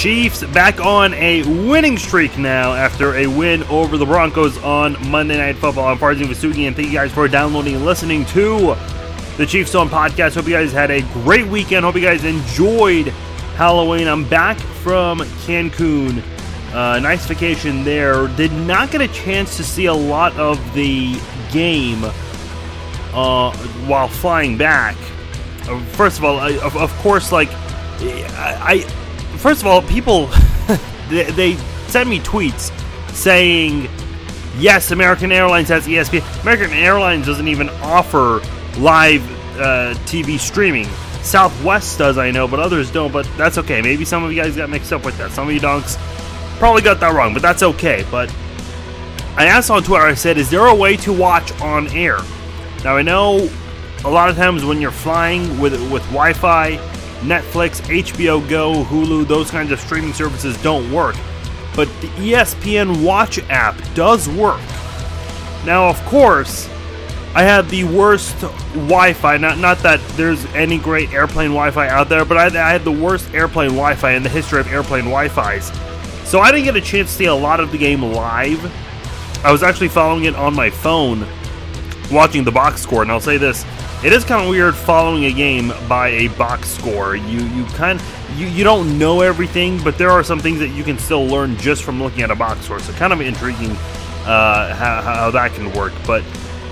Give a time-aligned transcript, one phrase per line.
[0.00, 5.36] Chiefs back on a winning streak now after a win over the Broncos on Monday
[5.36, 5.88] Night Football.
[5.88, 8.74] I'm Farzin Vasegh, and thank you guys for downloading and listening to
[9.36, 10.36] the Chiefs on podcast.
[10.36, 11.84] Hope you guys had a great weekend.
[11.84, 13.08] Hope you guys enjoyed
[13.58, 14.08] Halloween.
[14.08, 16.22] I'm back from Cancun.
[16.72, 18.26] Uh, nice vacation there.
[18.28, 21.20] Did not get a chance to see a lot of the
[21.52, 22.04] game
[23.12, 23.54] uh,
[23.86, 24.96] while flying back.
[25.68, 28.99] Uh, first of all, I, of, of course, like I, I
[29.40, 30.26] first of all, people
[31.08, 31.54] they, they
[31.88, 32.70] send me tweets
[33.12, 33.88] saying,
[34.58, 36.42] "Yes, American Airlines has ESPN.
[36.42, 38.40] American Airlines doesn't even offer
[38.78, 39.22] live
[39.58, 40.86] uh, TV streaming.
[41.22, 43.12] Southwest does, I know, but others don't.
[43.12, 43.82] But that's okay.
[43.82, 45.30] Maybe some of you guys got mixed up with that.
[45.32, 45.96] Some of you donks
[46.58, 48.04] probably got that wrong, but that's okay.
[48.10, 48.34] But
[49.36, 50.04] I asked on Twitter.
[50.04, 52.18] I said, "Is there a way to watch on air?"
[52.84, 53.50] Now I know
[54.04, 56.78] a lot of times when you're flying with with Wi-Fi
[57.20, 61.16] Netflix, HBO Go, Hulu, those kinds of streaming services don't work.
[61.76, 64.60] But the ESPN Watch app does work.
[65.64, 66.68] Now, of course,
[67.34, 69.36] I had the worst Wi-Fi.
[69.36, 72.90] Not not that there's any great airplane Wi-Fi out there, but I, I had the
[72.90, 75.70] worst airplane Wi-Fi in the history of airplane Wi-Fi's.
[76.28, 78.64] So I didn't get a chance to see a lot of the game live.
[79.44, 81.26] I was actually following it on my phone,
[82.10, 83.02] watching the box score.
[83.02, 83.64] And I'll say this:
[84.04, 87.16] it is kind of weird following a game by a box score.
[87.16, 88.00] You you kind
[88.36, 91.56] you, you don't know everything, but there are some things that you can still learn
[91.56, 92.78] just from looking at a box score.
[92.80, 93.72] So kind of intriguing
[94.24, 95.92] uh, how, how, that can work.
[96.06, 96.22] But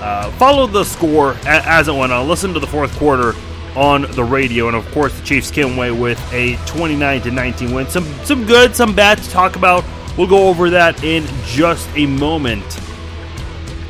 [0.00, 2.28] uh, follow the score as it went on.
[2.28, 3.34] Listen to the fourth quarter
[3.76, 7.74] on the radio, and of course the Chiefs came away with a 29 to 19
[7.74, 7.86] win.
[7.88, 9.84] Some some good, some bad to talk about.
[10.16, 12.64] We'll go over that in just a moment.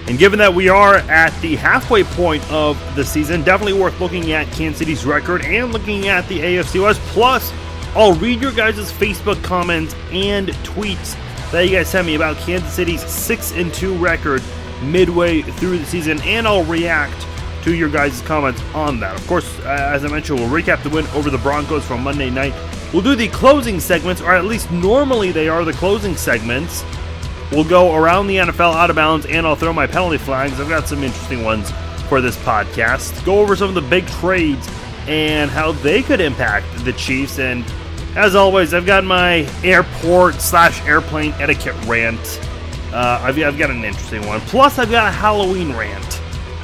[0.08, 4.32] And given that we are at the halfway point of the season, definitely worth looking
[4.32, 6.98] at Kansas City's record and looking at the AFC West.
[7.08, 7.52] Plus,
[7.94, 11.14] I'll read your guys' Facebook comments and tweets
[11.50, 14.42] that you guys sent me about Kansas City's 6 and 2 record
[14.82, 17.26] midway through the season, and I'll react
[17.64, 19.14] to your guys' comments on that.
[19.14, 22.30] Of course, uh, as I mentioned, we'll recap the win over the Broncos from Monday
[22.30, 22.54] night.
[22.94, 26.82] We'll do the closing segments, or at least normally they are the closing segments.
[27.50, 30.60] We'll go around the NFL out of bounds, and I'll throw my penalty flags.
[30.60, 31.70] I've got some interesting ones
[32.08, 33.24] for this podcast.
[33.24, 34.68] Go over some of the big trades
[35.06, 37.38] and how they could impact the Chiefs.
[37.38, 37.64] And
[38.16, 42.20] as always, I've got my airport slash airplane etiquette rant.
[42.92, 44.40] Uh, I've, I've got an interesting one.
[44.42, 46.20] Plus, I've got a Halloween rant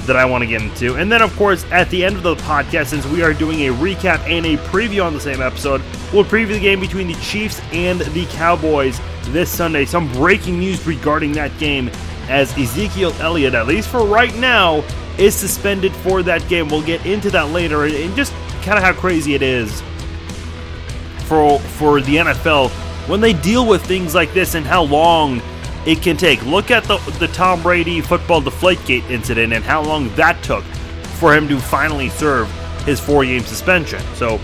[0.07, 0.97] that I want to get into.
[0.97, 3.73] And then, of course, at the end of the podcast, since we are doing a
[3.73, 5.81] recap and a preview on the same episode,
[6.13, 9.01] we'll preview the game between the Chiefs and the Cowboys
[9.33, 9.85] this Sunday.
[9.85, 11.91] Some breaking news regarding that game
[12.29, 14.85] as Ezekiel Elliott, at least for right now,
[15.19, 16.69] is suspended for that game.
[16.69, 19.83] We'll get into that later and just kind of how crazy it is
[21.27, 22.71] for for the NFL
[23.09, 25.41] when they deal with things like this and how long
[25.87, 26.45] it can take.
[26.45, 30.65] Look at the the Tom Brady football deflategate incident and how long that took
[31.19, 32.51] for him to finally serve
[32.85, 34.03] his four-game suspension.
[34.15, 34.39] So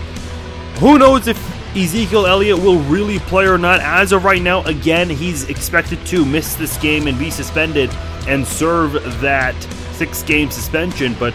[0.79, 1.37] who knows if
[1.75, 3.79] Ezekiel Elliott will really play or not.
[3.79, 7.89] As of right now, again, he's expected to miss this game and be suspended
[8.27, 9.55] and serve that
[9.93, 11.33] six game suspension, but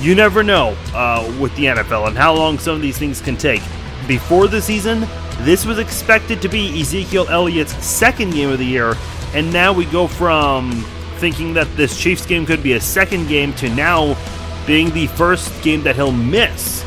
[0.00, 3.36] you never know uh, with the NFL and how long some of these things can
[3.36, 3.62] take.
[4.06, 5.06] Before the season,
[5.38, 8.94] this was expected to be Ezekiel Elliott's second game of the year,
[9.34, 10.84] and now we go from
[11.16, 14.16] thinking that this Chiefs game could be a second game to now
[14.66, 16.84] being the first game that he'll miss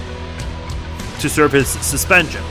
[1.20, 2.44] to serve his suspension.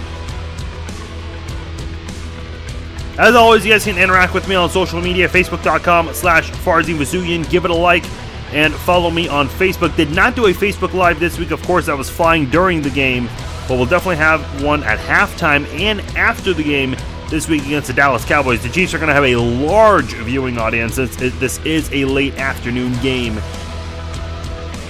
[3.18, 7.64] As always, you guys can interact with me on social media, facebook.com slash Farzin Give
[7.64, 8.04] it a like
[8.52, 9.96] and follow me on Facebook.
[9.96, 12.90] Did not do a Facebook Live this week, of course, I was flying during the
[12.90, 13.28] game,
[13.66, 16.94] but we'll definitely have one at halftime and after the game
[17.28, 18.62] this week against the Dallas Cowboys.
[18.62, 20.94] The Chiefs are going to have a large viewing audience.
[20.94, 23.36] since This is a late afternoon game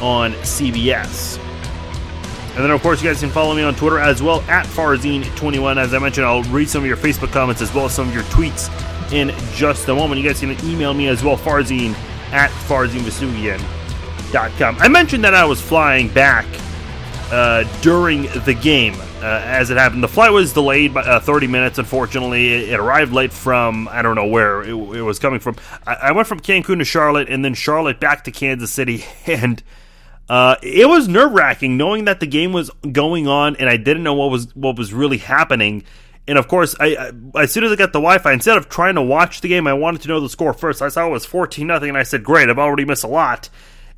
[0.02, 1.47] on CBS.
[2.58, 5.76] And then, of course, you guys can follow me on Twitter as well at Farzine21.
[5.76, 8.14] As I mentioned, I'll read some of your Facebook comments as well as some of
[8.14, 8.68] your tweets
[9.12, 10.20] in just a moment.
[10.20, 11.94] You guys can email me as well, Farzine
[12.32, 14.76] at FarzineVasugian.com.
[14.80, 16.46] I mentioned that I was flying back
[17.30, 20.02] uh, during the game uh, as it happened.
[20.02, 22.54] The flight was delayed by uh, 30 minutes, unfortunately.
[22.54, 25.54] It, it, arrived late from, I don't know where it, it was coming from.
[25.86, 29.04] I, I, went from Cancun to Charlotte and then Charlotte back to Kansas City.
[29.26, 29.62] And
[30.28, 34.02] uh, it was nerve wracking knowing that the game was going on and I didn't
[34.02, 35.84] know what was what was really happening.
[36.26, 38.96] And of course, I, I as soon as I got the Wi-Fi, instead of trying
[38.96, 40.82] to watch the game, I wanted to know the score first.
[40.82, 43.48] I saw it was fourteen nothing, and I said, "Great, I've already missed a lot."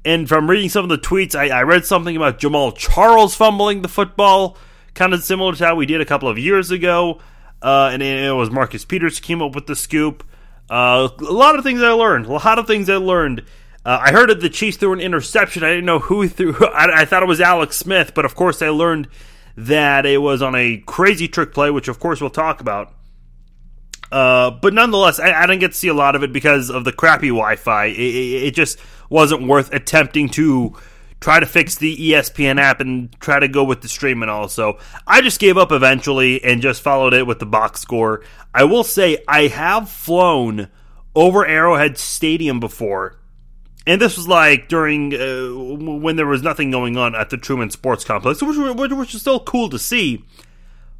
[0.05, 3.83] And from reading some of the tweets, I, I read something about Jamaal Charles fumbling
[3.83, 4.57] the football,
[4.95, 7.21] kind of similar to how we did a couple of years ago.
[7.63, 10.25] uh, and it was Marcus Peters who came up with the scoop.
[10.69, 12.27] Uh, a lot of things I learned.
[12.27, 13.45] A lot of things I learned.
[13.85, 15.65] Uh, I heard that the Chiefs threw an interception.
[15.65, 16.55] I didn't know who threw.
[16.67, 19.09] I, I, thought it was Alex Smith, but of course I learned
[19.57, 22.93] that it was on a crazy trick play, which of course we'll talk about.
[24.13, 26.85] Uh, but nonetheless, I, I, didn't get to see a lot of it because of
[26.85, 27.87] the crappy Wi-Fi.
[27.87, 30.77] It, it, it, just wasn't worth attempting to
[31.21, 34.49] try to fix the ESPN app and try to go with the stream and all.
[34.49, 38.25] So I just gave up eventually and just followed it with the box score.
[38.53, 40.69] I will say I have flown
[41.15, 43.20] over Arrowhead Stadium before.
[43.87, 47.71] And this was like during uh, when there was nothing going on at the Truman
[47.71, 50.25] Sports Complex, which, which, which was still cool to see.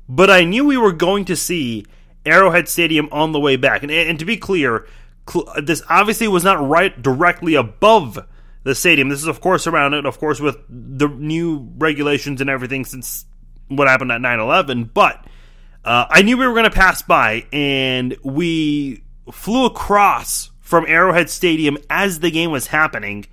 [0.09, 1.85] But I knew we were going to see
[2.25, 3.83] Arrowhead Stadium on the way back.
[3.83, 4.87] And, and to be clear,
[5.29, 8.19] cl- this obviously was not right directly above
[8.63, 9.09] the stadium.
[9.09, 13.25] This is, of course, around it, of course, with the new regulations and everything since
[13.69, 14.85] what happened at 9 11.
[14.93, 15.25] But
[15.85, 21.29] uh, I knew we were going to pass by, and we flew across from Arrowhead
[21.29, 23.27] Stadium as the game was happening.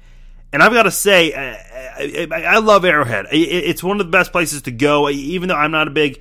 [0.51, 3.28] And I've got to say, I, I, I love Arrowhead.
[3.31, 6.19] It's one of the best places to go, even though I'm not a big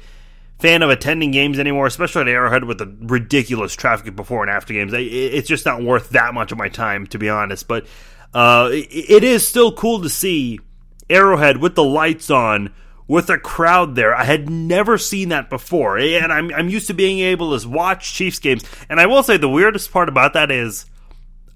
[0.58, 4.74] fan of attending games anymore, especially at Arrowhead with the ridiculous traffic before and after
[4.74, 4.92] games.
[4.94, 7.66] It's just not worth that much of my time, to be honest.
[7.66, 7.86] But
[8.34, 10.60] uh, it is still cool to see
[11.08, 12.74] Arrowhead with the lights on,
[13.08, 14.14] with a crowd there.
[14.14, 18.12] I had never seen that before, and I'm I'm used to being able to watch
[18.12, 18.64] Chiefs games.
[18.88, 20.84] And I will say the weirdest part about that is,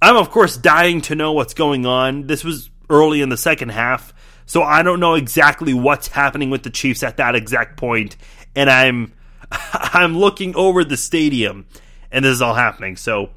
[0.03, 2.27] I'm of course dying to know what's going on.
[2.27, 4.13] This was early in the second half,
[4.47, 8.17] so I don't know exactly what's happening with the Chiefs at that exact point
[8.55, 9.13] and I'm
[9.53, 11.67] I'm looking over the stadium,
[12.11, 12.97] and this is all happening.
[12.97, 13.31] So.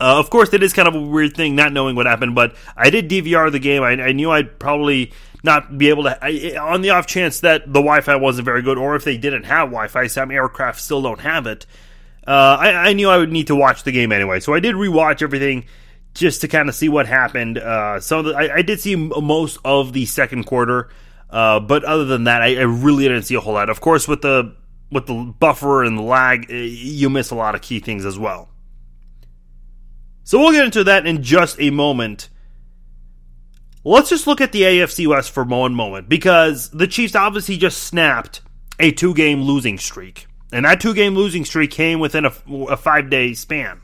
[0.00, 2.56] Uh, of course, it is kind of a weird thing not knowing what happened, but
[2.76, 3.84] I did DVR the game.
[3.84, 5.12] I, I knew I'd probably
[5.44, 8.60] not be able to, I, on the off chance that the Wi Fi wasn't very
[8.60, 11.64] good, or if they didn't have Wi Fi, some aircraft still don't have it.
[12.26, 14.76] Uh, I, I, knew I would need to watch the game anyway, so I did
[14.76, 15.66] rewatch everything
[16.14, 17.58] just to kind of see what happened.
[17.58, 20.88] Uh, so the, I, I, did see most of the second quarter.
[21.28, 23.68] Uh, but other than that, I, I, really didn't see a whole lot.
[23.68, 24.54] Of course, with the
[24.90, 28.18] with the buffer and the lag, eh, you miss a lot of key things as
[28.18, 28.48] well.
[30.22, 32.30] So we'll get into that in just a moment.
[33.82, 37.82] Let's just look at the AFC West for one moment because the Chiefs obviously just
[37.82, 38.40] snapped
[38.80, 40.26] a two game losing streak.
[40.54, 42.32] And that two game losing streak came within a,
[42.68, 43.82] a five day span.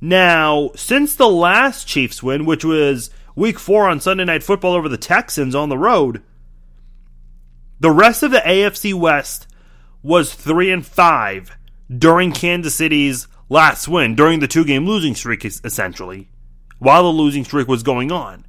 [0.00, 4.88] Now, since the last Chiefs win, which was week four on Sunday Night Football over
[4.88, 6.22] the Texans on the road.
[7.80, 9.46] The rest of the AFC West
[10.02, 11.56] was three and five
[11.94, 16.30] during Kansas City's last win, during the two game losing streak, essentially,
[16.78, 18.46] while the losing streak was going on.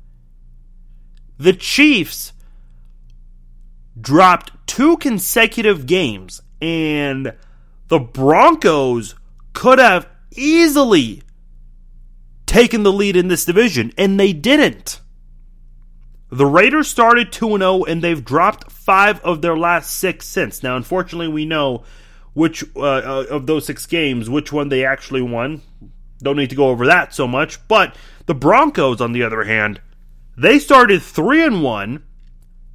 [1.38, 2.34] The Chiefs
[4.00, 7.34] dropped two consecutive games, and
[7.90, 9.16] the Broncos
[9.52, 11.22] could have easily
[12.46, 15.02] taken the lead in this division, and they didn't.
[16.32, 20.64] The Raiders started 2 0, and they've dropped five of their last six since.
[20.64, 21.84] Now, unfortunately, we know
[22.34, 25.62] which uh, uh, of those six games, which one they actually won.
[26.20, 27.68] Don't need to go over that so much.
[27.68, 27.94] But
[28.26, 29.82] the Broncos, on the other hand,
[30.38, 32.04] they started 3 and 1.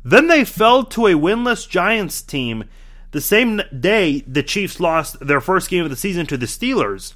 [0.05, 2.65] Then they fell to a winless Giants team
[3.11, 7.15] the same day the Chiefs lost their first game of the season to the Steelers.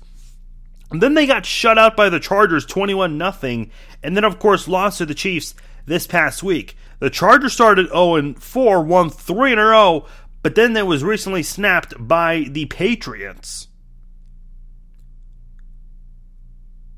[0.91, 3.67] And then they got shut out by the Chargers 21 0,
[4.03, 5.55] and then, of course, lost to the Chiefs
[5.87, 6.77] this past week.
[6.99, 10.07] The Chargers started 0 4, won 3 in a row,
[10.43, 13.69] but then that was recently snapped by the Patriots.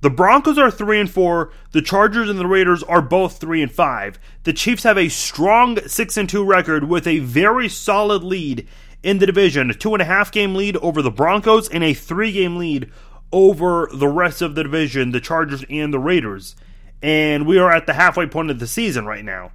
[0.00, 3.72] The Broncos are 3 and 4, the Chargers and the Raiders are both 3 and
[3.72, 4.18] 5.
[4.42, 8.66] The Chiefs have a strong 6 and 2 record with a very solid lead
[9.04, 11.92] in the division, a two and a half game lead over the Broncos and a
[11.94, 12.90] three game lead
[13.30, 16.56] over the rest of the division, the Chargers and the Raiders.
[17.02, 19.52] And we are at the halfway point of the season right now.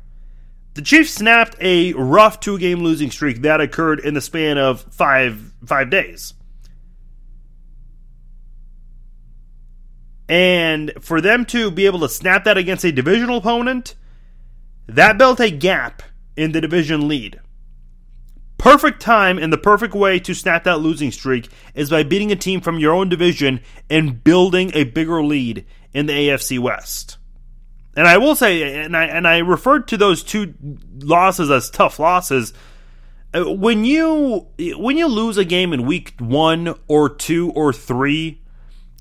[0.76, 4.82] The Chiefs snapped a rough two game losing streak that occurred in the span of
[4.94, 6.36] five five days.
[10.30, 13.96] And for them to be able to snap that against a divisional opponent,
[14.88, 16.04] that built a gap
[16.38, 17.40] in the division lead.
[18.60, 22.36] Perfect time and the perfect way to snap that losing streak is by beating a
[22.36, 27.18] team from your own division and building a bigger lead in the AFC West.
[27.96, 30.54] And I will say, and I and I referred to those two
[31.00, 32.54] losses as tough losses.
[33.34, 38.42] Uh, when you when you lose a game in week one or two or three,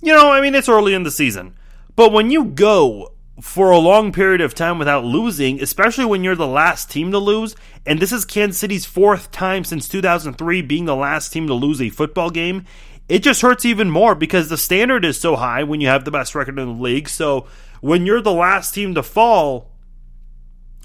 [0.01, 1.57] you know, I mean, it's early in the season,
[1.97, 6.35] but when you go for a long period of time without losing, especially when you're
[6.35, 7.55] the last team to lose.
[7.87, 11.81] And this is Kansas City's fourth time since 2003 being the last team to lose
[11.81, 12.65] a football game.
[13.09, 16.11] It just hurts even more because the standard is so high when you have the
[16.11, 17.09] best record in the league.
[17.09, 17.47] So
[17.81, 19.71] when you're the last team to fall,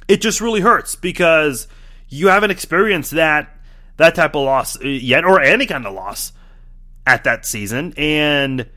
[0.08, 1.68] it just really hurts because
[2.08, 3.50] you haven't experienced that
[3.98, 6.34] that type of loss yet or any kind of loss
[7.06, 8.68] at that season and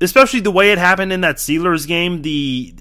[0.00, 2.74] especially the way it happened in that Steelers game, the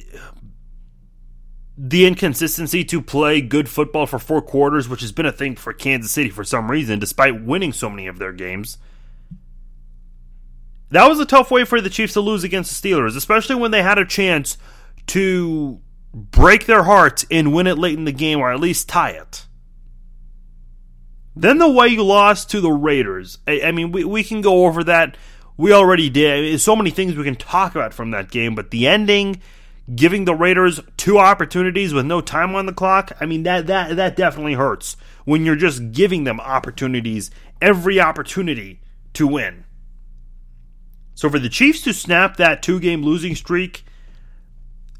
[1.79, 5.74] the inconsistency to play good football for four quarters, which has been a thing for
[5.74, 8.79] Kansas City for some reason, despite winning so many of their games.
[10.89, 13.71] That was a tough way for the Chiefs to lose against the Steelers, especially when
[13.71, 14.57] they had a chance
[15.07, 15.79] to
[16.13, 19.45] break their hearts and win it late in the game or at least tie it.
[21.36, 23.38] Then the way you lost to the Raiders.
[23.47, 25.17] I, I mean, we, we can go over that
[25.57, 26.59] we already did.
[26.61, 29.41] So many things we can talk about from that game, but the ending,
[29.93, 33.95] giving the Raiders two opportunities with no time on the clock, I mean that that
[33.95, 34.95] that definitely hurts
[35.25, 38.81] when you're just giving them opportunities, every opportunity
[39.13, 39.65] to win.
[41.15, 43.83] So for the Chiefs to snap that two-game losing streak,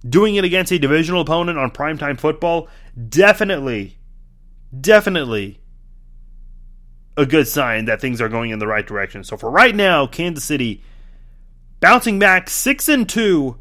[0.08, 2.68] doing it against a divisional opponent on primetime football,
[3.08, 3.98] definitely
[4.82, 5.60] definitely
[7.18, 9.24] a good sign that things are going in the right direction.
[9.24, 10.84] So for right now, Kansas City
[11.80, 13.58] bouncing back 6 and 2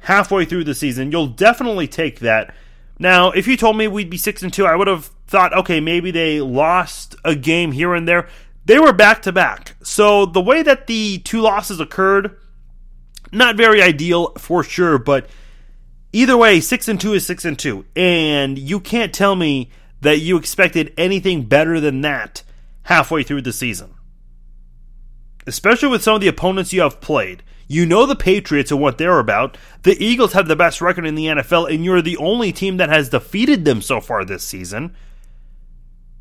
[0.00, 1.12] halfway through the season.
[1.12, 2.54] You'll definitely take that.
[2.98, 5.80] Now, if you told me we'd be 6 and 2, I would have thought okay,
[5.80, 8.28] maybe they lost a game here and there.
[8.64, 9.76] They were back to back.
[9.82, 12.36] So the way that the two losses occurred
[13.32, 15.28] not very ideal for sure, but
[16.12, 17.84] either way, 6 and 2 is 6 and 2.
[17.96, 19.70] And you can't tell me
[20.00, 22.42] that you expected anything better than that
[22.84, 23.94] halfway through the season.
[25.46, 27.42] Especially with some of the opponents you have played.
[27.66, 29.56] You know the Patriots and what they're about.
[29.82, 32.90] The Eagles have the best record in the NFL, and you're the only team that
[32.90, 34.94] has defeated them so far this season.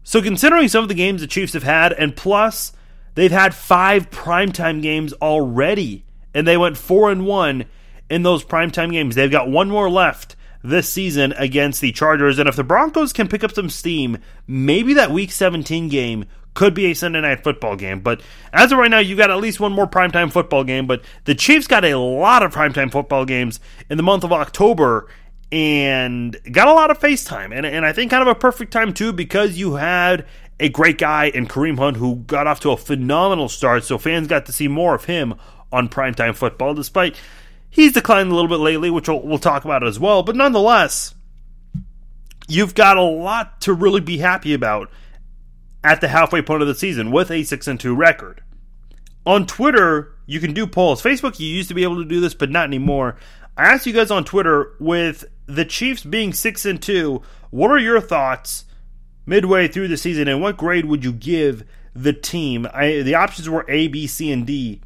[0.04, 2.74] So, considering some of the games the Chiefs have had, and plus,
[3.16, 7.66] they've had five primetime games already, and they went 4 and 1
[8.10, 9.16] in those primetime games.
[9.16, 12.40] They've got one more left this season against the Chargers.
[12.40, 16.74] And if the Broncos can pick up some steam, maybe that Week 17 game could
[16.74, 18.02] be a Sunday night football game.
[18.02, 20.88] But as of right now, you got at least one more primetime football game.
[20.88, 25.08] But the Chiefs got a lot of primetime football games in the month of October
[25.52, 27.56] and got a lot of FaceTime.
[27.56, 30.26] And, and I think kind of a perfect time, too, because you had
[30.60, 33.84] a great guy in Kareem Hunt who got off to a phenomenal start.
[33.84, 35.36] So fans got to see more of him
[35.72, 37.16] on primetime football, despite
[37.70, 40.22] he's declined a little bit lately, which we'll, we'll talk about as well.
[40.22, 41.16] But nonetheless,
[42.48, 44.92] you've got a lot to really be happy about
[45.84, 48.44] at the halfway point of the season with a 6 and 2 record.
[49.26, 51.02] On Twitter, you can do polls.
[51.02, 53.18] Facebook, you used to be able to do this, but not anymore.
[53.58, 57.78] I asked you guys on Twitter with the Chiefs being 6 and 2, what are
[57.78, 58.66] your thoughts
[59.26, 62.68] midway through the season and what grade would you give the team?
[62.74, 64.82] I, the options were A, B, C, and D.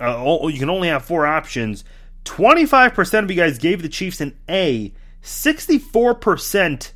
[0.00, 1.84] Uh, you can only have four options.
[2.24, 4.92] 25% of you guys gave the Chiefs an A.
[5.22, 6.92] 64%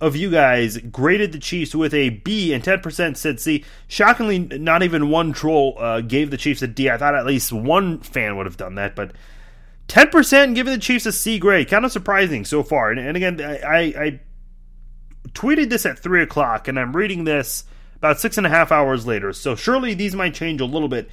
[0.00, 3.64] of you guys graded the Chiefs with a B, and 10% said C.
[3.88, 6.90] Shockingly, not even one troll uh, gave the Chiefs a D.
[6.90, 9.12] I thought at least one fan would have done that, but
[9.88, 11.68] 10% giving the Chiefs a C grade.
[11.68, 12.90] Kind of surprising so far.
[12.90, 14.20] And, and again, I, I,
[15.30, 17.64] tweeted this at 3 o'clock, and I'm reading this
[17.96, 19.32] about six and a half hours later.
[19.32, 21.08] So surely these might change a little bit.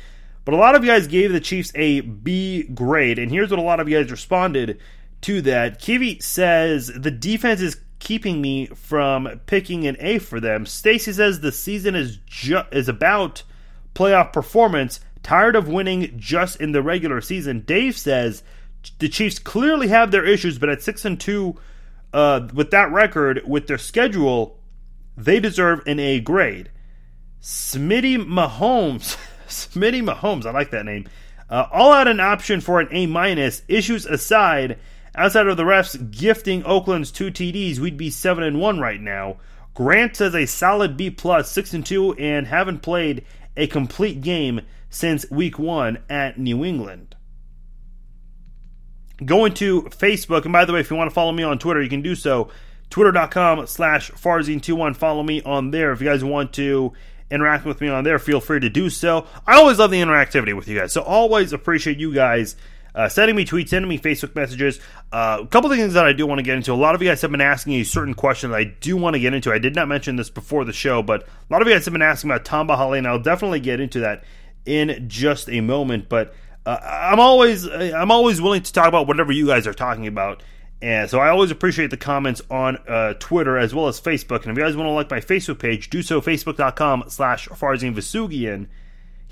[0.45, 3.59] But a lot of you guys gave the Chiefs a B grade, and here's what
[3.59, 4.79] a lot of you guys responded
[5.21, 5.79] to that.
[5.79, 10.65] Kiwi says the defense is keeping me from picking an A for them.
[10.65, 13.43] Stacy says the season is ju- is about
[13.95, 14.99] playoff performance.
[15.23, 17.61] Tired of winning just in the regular season.
[17.61, 18.43] Dave says
[18.99, 21.55] the Chiefs clearly have their issues, but at six and two,
[22.11, 24.59] uh, with that record, with their schedule,
[25.15, 26.69] they deserve an A grade.
[27.41, 29.17] Smitty Mahomes,
[29.47, 31.07] Smitty Mahomes, I like that name.
[31.49, 33.61] Uh, all out an option for an A minus.
[33.69, 34.77] Issues aside,
[35.15, 39.37] Outside of the refs gifting Oakland's two TDs, we'd be seven and one right now.
[39.75, 44.61] Grant says a solid B plus, six and two, and haven't played a complete game
[44.89, 47.15] since week one at New England.
[49.23, 51.81] Going to Facebook, and by the way, if you want to follow me on Twitter,
[51.81, 52.49] you can do so.
[52.89, 54.95] Twitter.com slash Farzine21.
[54.95, 55.91] Follow me on there.
[55.91, 56.93] If you guys want to
[57.31, 59.27] interact with me on there, feel free to do so.
[59.47, 62.55] I always love the interactivity with you guys, so always appreciate you guys
[62.95, 64.79] uh, sending me tweets, sending me Facebook messages.
[65.11, 66.71] Uh, a couple of things that I do want to get into.
[66.71, 69.15] A lot of you guys have been asking a certain question that I do want
[69.15, 69.51] to get into.
[69.51, 71.93] I did not mention this before the show, but a lot of you guys have
[71.93, 74.23] been asking about Tamba Hali, and I'll definitely get into that
[74.65, 76.09] in just a moment.
[76.09, 76.33] But
[76.65, 80.43] uh, I'm always I'm always willing to talk about whatever you guys are talking about.
[80.81, 84.41] And so I always appreciate the comments on uh, Twitter as well as Facebook.
[84.41, 87.95] And if you guys want to like my Facebook page, do so facebook.com slash Farzin
[87.95, 88.67] Vasugian.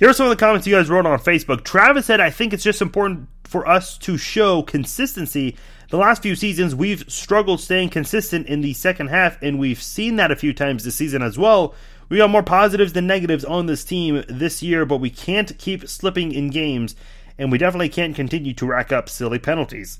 [0.02, 1.64] Here are some of the comments you guys wrote on Facebook.
[1.64, 5.56] Travis said, I think it's just important for us to show consistency.
[5.92, 10.16] The last few seasons, we've struggled staying consistent in the second half, and we've seen
[10.16, 11.76] that a few times this season as well.
[12.10, 15.88] We got more positives than negatives on this team this year, but we can't keep
[15.88, 16.96] slipping in games,
[17.38, 20.00] and we definitely can't continue to rack up silly penalties.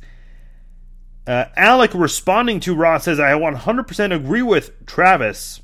[1.28, 5.62] Uh, Alec responding to Ross says, I 100% agree with Travis.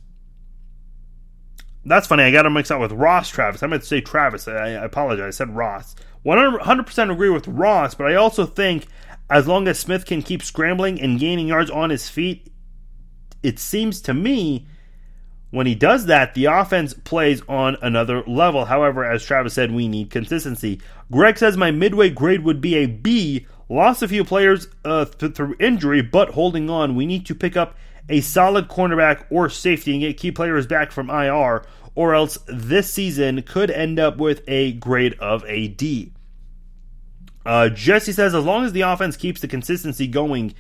[1.88, 2.24] That's funny.
[2.24, 3.64] I got him mixed up with Ross Travis.
[3.64, 4.48] I meant to say Travis.
[4.48, 5.28] I, I apologize.
[5.28, 5.96] I said Ross.
[6.26, 8.88] 100% agree with Ross, but I also think
[9.30, 12.52] as long as Smith can keep scrambling and gaining yards on his feet,
[13.42, 14.68] it seems to me
[15.52, 18.66] when he does that, the offense plays on another level.
[18.66, 20.82] However, as Travis said, we need consistency.
[21.10, 25.36] Greg says my midway grade would be a B Lost a few players uh, th-
[25.36, 26.96] through injury, but holding on.
[26.96, 27.76] We need to pick up
[28.10, 32.92] a solid cornerback or safety and get key players back from IR, or else this
[32.92, 36.14] season could end up with a grade of a D.
[37.46, 40.54] Uh, Jesse says as long as the offense keeps the consistency going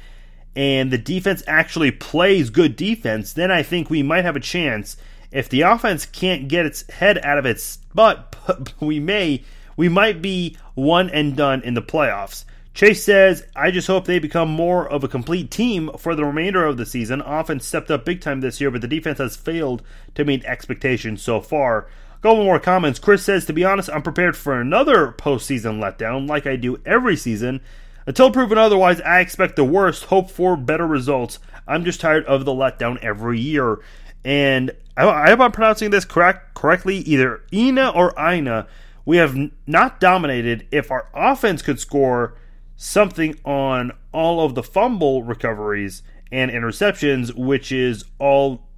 [0.55, 4.97] and the defense actually plays good defense, then I think we might have a chance.
[5.31, 8.35] If the offense can't get its head out of its butt,
[8.79, 9.43] we may
[9.75, 12.43] we might be one and done in the playoffs.
[12.77, 16.63] Chase says, I just hope they become more of a complete team for the remainder
[16.63, 17.21] of the season.
[17.21, 19.81] Offense stepped up big time this year, but the defense has failed
[20.13, 21.87] to meet expectations so far.
[22.19, 22.99] A couple more comments.
[22.99, 27.15] Chris says, To be honest, I'm prepared for another postseason letdown, like I do every
[27.15, 27.61] season.
[28.05, 31.39] Until proven otherwise, I expect the worst, hope for better results.
[31.67, 33.79] I'm just tired of the letdown every year.
[34.23, 38.67] And I, hope I'm pronouncing this correct correctly, either Ina or Ina.
[39.03, 40.67] We have not dominated.
[40.69, 42.35] If our offense could score
[42.77, 48.69] something on all of the fumble recoveries and interceptions, which is all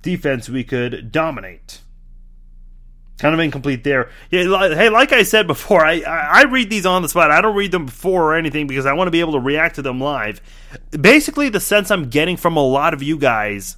[0.00, 1.80] defense we could dominate.
[3.18, 4.10] Kind of incomplete there.
[4.30, 7.30] Yeah, hey, like I said before, I, I read these on the spot.
[7.30, 9.76] I don't read them before or anything because I want to be able to react
[9.76, 10.40] to them live.
[10.90, 13.76] Basically, the sense I'm getting from a lot of you guys.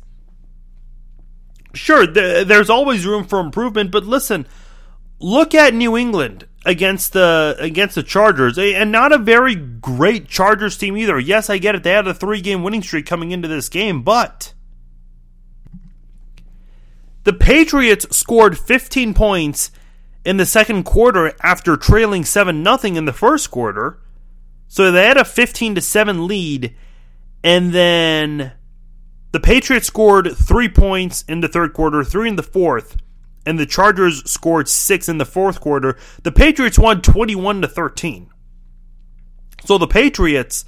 [1.75, 4.47] Sure, there's always room for improvement, but listen,
[5.19, 10.77] look at New England against the against the Chargers, and not a very great Chargers
[10.77, 11.19] team either.
[11.19, 14.03] Yes, I get it; they had a three game winning streak coming into this game,
[14.03, 14.53] but
[17.25, 19.71] the Patriots scored 15 points
[20.25, 23.99] in the second quarter after trailing seven nothing in the first quarter.
[24.69, 26.75] So they had a 15 to 7 lead
[27.45, 28.53] and then
[29.31, 32.97] the Patriots scored 3 points in the third quarter, 3 in the fourth
[33.47, 35.97] and the Chargers scored six in the fourth quarter.
[36.25, 38.29] The Patriots won 21 to 13.
[39.65, 40.65] So the Patriots,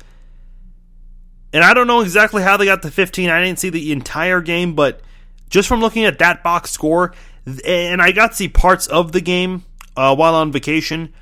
[1.52, 3.28] and I don't know exactly how they got to 15.
[3.28, 5.00] I didn't see the entire game, but
[5.50, 7.14] just from looking at that box score,
[7.66, 9.64] and I got to see parts of the game
[9.96, 11.12] uh, while on vacation.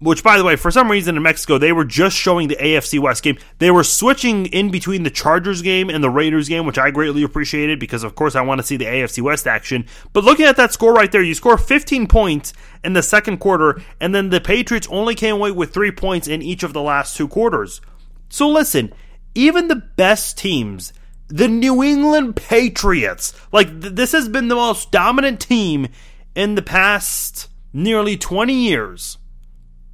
[0.00, 2.98] Which, by the way, for some reason in Mexico, they were just showing the AFC
[2.98, 3.36] West game.
[3.58, 7.22] They were switching in between the Chargers game and the Raiders game, which I greatly
[7.22, 9.84] appreciated because, of course, I want to see the AFC West action.
[10.14, 13.82] But looking at that score right there, you score 15 points in the second quarter,
[14.00, 17.14] and then the Patriots only came away with three points in each of the last
[17.14, 17.82] two quarters.
[18.30, 18.94] So listen,
[19.34, 20.94] even the best teams,
[21.28, 25.88] the New England Patriots, like th- this has been the most dominant team
[26.34, 29.18] in the past nearly 20 years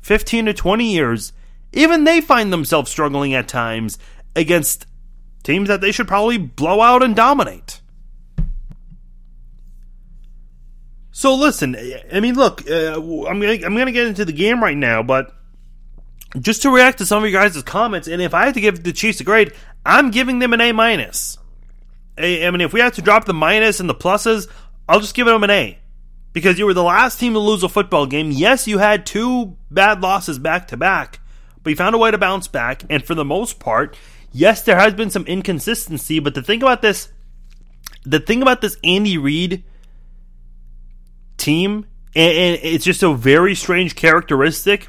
[0.07, 1.33] 15 to 20 years,
[1.73, 3.99] even they find themselves struggling at times
[4.37, 4.87] against
[5.43, 7.81] teams that they should probably blow out and dominate.
[11.11, 11.77] So listen,
[12.13, 15.35] I mean, look, uh, I'm gonna I'm gonna get into the game right now, but
[16.39, 18.85] just to react to some of you guys' comments, and if I had to give
[18.85, 21.37] the Chiefs a grade, I'm giving them an A minus.
[22.17, 24.47] I mean, if we have to drop the minus and the pluses,
[24.89, 25.79] I'll just give them an A
[26.37, 28.31] because you were the last team to lose a football game.
[28.31, 31.19] Yes, you had two bad losses back to back,
[31.63, 32.83] but you found a way to bounce back.
[32.91, 33.97] And for the most part,
[34.33, 36.19] yes, there has been some inconsistency.
[36.19, 37.11] But the thing about this,
[38.05, 39.65] the thing about this Andy Reid
[41.39, 44.89] team, and it's just a very strange characteristic.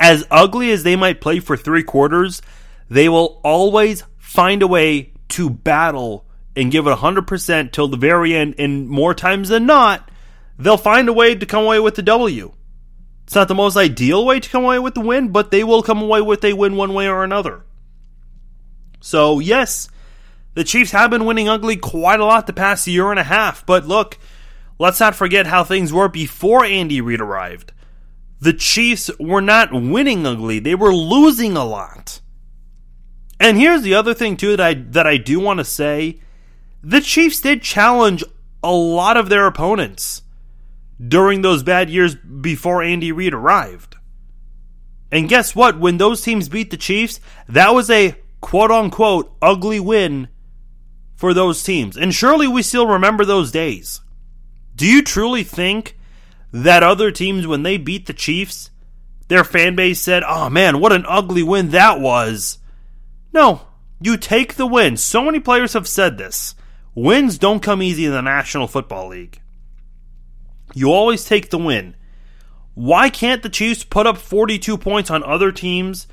[0.00, 2.42] As ugly as they might play for three quarters,
[2.90, 6.26] they will always find a way to battle
[6.56, 8.56] and give it 100% till the very end.
[8.58, 10.08] And more times than not,
[10.64, 12.52] they'll find a way to come away with the W.
[13.24, 15.82] It's not the most ideal way to come away with the win, but they will
[15.82, 17.64] come away with a win one way or another.
[19.00, 19.88] So, yes,
[20.54, 23.64] the Chiefs have been winning ugly quite a lot the past year and a half,
[23.64, 24.18] but look,
[24.78, 27.72] let's not forget how things were before Andy Reid arrived.
[28.42, 32.20] the Chiefs were not winning ugly, they were losing a lot.
[33.38, 36.20] And here's the other thing too that I that I do want to say.
[36.82, 38.24] The Chiefs did challenge
[38.62, 40.22] a lot of their opponents
[41.08, 43.96] during those bad years before Andy Reid arrived.
[45.10, 45.78] And guess what?
[45.78, 50.28] When those teams beat the Chiefs, that was a quote unquote ugly win
[51.14, 51.96] for those teams.
[51.96, 54.00] And surely we still remember those days.
[54.74, 55.98] Do you truly think
[56.50, 58.70] that other teams, when they beat the Chiefs,
[59.28, 62.58] their fan base said, oh man, what an ugly win that was?
[63.32, 63.66] No,
[64.00, 64.96] you take the win.
[64.96, 66.54] So many players have said this.
[66.94, 69.41] Wins don't come easy in the National Football League.
[70.74, 71.94] You always take the win.
[72.74, 76.06] Why can't the Chiefs put up 42 points on other teams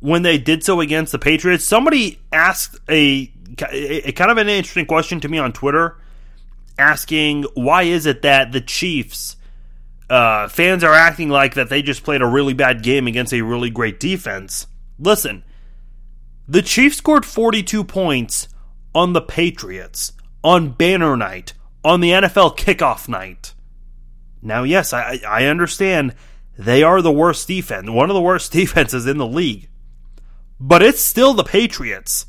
[0.00, 1.64] when they did so against the Patriots?
[1.64, 3.32] Somebody asked a,
[3.70, 5.96] a kind of an interesting question to me on Twitter,
[6.76, 9.36] asking why is it that the Chiefs
[10.10, 13.40] uh, fans are acting like that they just played a really bad game against a
[13.40, 14.66] really great defense.
[14.98, 15.42] Listen,
[16.46, 18.48] the Chiefs scored 42 points
[18.94, 20.12] on the Patriots
[20.44, 23.54] on banner night on the NFL kickoff night.
[24.42, 26.14] Now, yes, I, I understand
[26.58, 29.68] they are the worst defense, one of the worst defenses in the league.
[30.60, 32.26] But it's still the Patriots.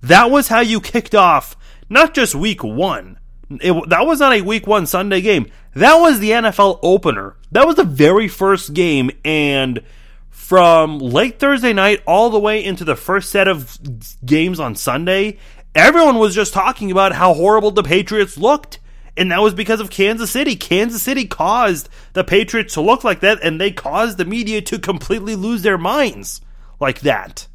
[0.00, 1.56] That was how you kicked off
[1.88, 3.18] not just week one.
[3.50, 5.50] It, that was not a week one Sunday game.
[5.74, 7.36] That was the NFL opener.
[7.52, 9.10] That was the very first game.
[9.24, 9.82] And
[10.28, 13.78] from late Thursday night all the way into the first set of
[14.24, 15.38] games on Sunday,
[15.74, 18.80] everyone was just talking about how horrible the Patriots looked
[19.18, 20.56] and that was because of Kansas City.
[20.56, 24.78] Kansas City caused the Patriots to look like that, and they caused the media to
[24.78, 26.40] completely lose their minds
[26.80, 27.48] like that.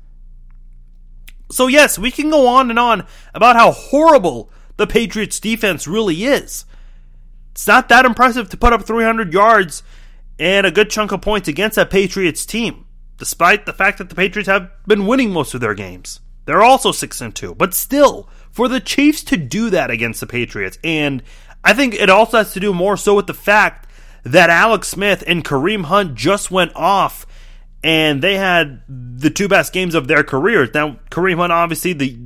[1.49, 6.25] So, yes, we can go on and on about how horrible the Patriots defense really
[6.25, 6.65] is.
[7.51, 9.83] It's not that impressive to put up 300 yards
[10.39, 12.85] and a good chunk of points against that Patriots team,
[13.17, 16.19] despite the fact that the Patriots have been winning most of their games.
[16.45, 20.27] They're also 6 and 2, but still, for the Chiefs to do that against the
[20.27, 21.23] Patriots and
[21.63, 23.89] I think it also has to do more so with the fact
[24.23, 27.25] that Alex Smith and Kareem Hunt just went off
[27.83, 30.73] and they had the two best games of their careers.
[30.73, 32.17] Now Kareem Hunt obviously the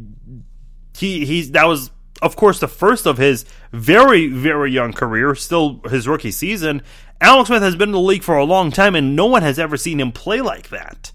[0.98, 5.82] he he's that was of course the first of his very very young career, still
[5.90, 6.82] his rookie season.
[7.20, 9.58] Alex Smith has been in the league for a long time and no one has
[9.58, 11.12] ever seen him play like that.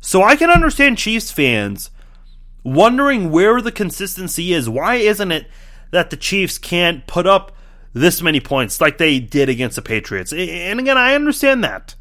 [0.00, 1.90] So I can understand Chiefs fans
[2.64, 4.68] wondering where the consistency is.
[4.68, 5.46] Why isn't it
[5.90, 7.52] that the Chiefs can't put up
[7.92, 10.32] this many points like they did against the Patriots.
[10.32, 11.94] And again, I understand that.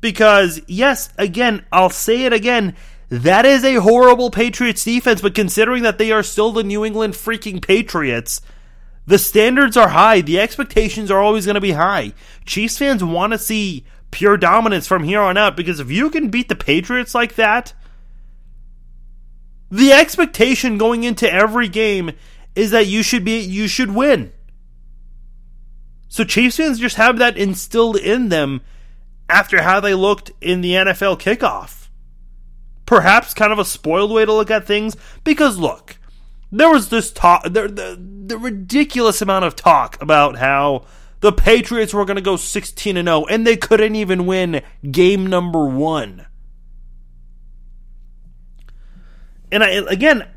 [0.00, 2.74] Because, yes, again, I'll say it again.
[3.10, 7.14] That is a horrible Patriots defense, but considering that they are still the New England
[7.14, 8.40] freaking Patriots,
[9.06, 10.20] the standards are high.
[10.20, 12.12] The expectations are always going to be high.
[12.46, 16.28] Chiefs fans want to see pure dominance from here on out because if you can
[16.28, 17.72] beat the Patriots like that,
[19.70, 22.12] the expectation going into every game
[22.60, 24.30] is that you should be you should win.
[26.08, 28.60] So Chiefs fans just have that instilled in them
[29.30, 31.88] after how they looked in the NFL kickoff.
[32.84, 34.94] Perhaps kind of a spoiled way to look at things
[35.24, 35.96] because look,
[36.52, 40.84] there was this talk the, the, the ridiculous amount of talk about how
[41.20, 45.26] the Patriots were going to go 16 and 0 and they couldn't even win game
[45.26, 46.26] number 1.
[49.50, 50.28] And I, again,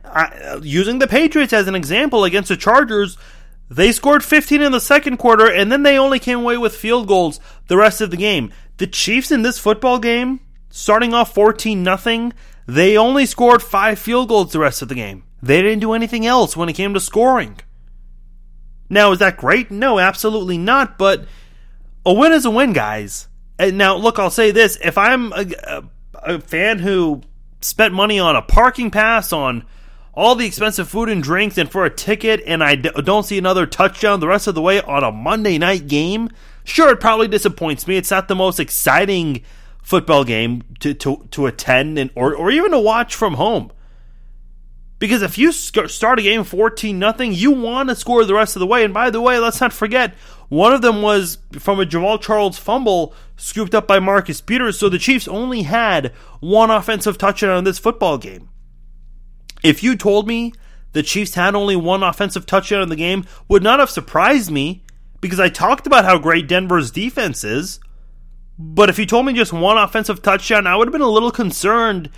[0.62, 3.18] Using the Patriots as an example against the Chargers,
[3.70, 7.08] they scored 15 in the second quarter, and then they only came away with field
[7.08, 8.52] goals the rest of the game.
[8.78, 12.34] The Chiefs in this football game, starting off 14 nothing,
[12.68, 15.24] they only scored five field goals the rest of the game.
[15.42, 17.60] They didn't do anything else when it came to scoring.
[18.90, 19.72] Now, is that great?
[19.72, 20.98] No, absolutely not.
[20.98, 21.26] But
[22.06, 23.28] a win is a win, guys.
[23.60, 25.84] And now, look, I'll say this: if I'm a, a,
[26.36, 27.22] a fan who
[27.60, 29.66] spent money on a parking pass, on
[30.14, 33.38] all the expensive food and drinks, and for a ticket, and I d- don't see
[33.38, 36.30] another touchdown the rest of the way on a Monday night game,
[36.64, 37.98] sure, it probably disappoints me.
[37.98, 39.42] It's not the most exciting
[39.82, 43.72] football game to, to, to attend and or, or even to watch from home.
[45.00, 48.62] Because if you start a game 14 nothing, you want to score the rest of
[48.62, 48.86] the way.
[48.86, 50.14] And by the way, let's not forget,
[50.48, 54.80] one of them was from a Jamaal Charles fumble scooped up by Marcus Peters.
[54.80, 58.48] So the Chiefs only had one offensive touchdown in this football game.
[59.64, 60.54] If you told me
[60.92, 64.84] the Chiefs had only one offensive touchdown in the game, would not have surprised me
[65.22, 67.80] because I talked about how great Denver's defense is.
[68.60, 71.32] But if you told me just one offensive touchdown, I would have been a little
[71.32, 72.12] concerned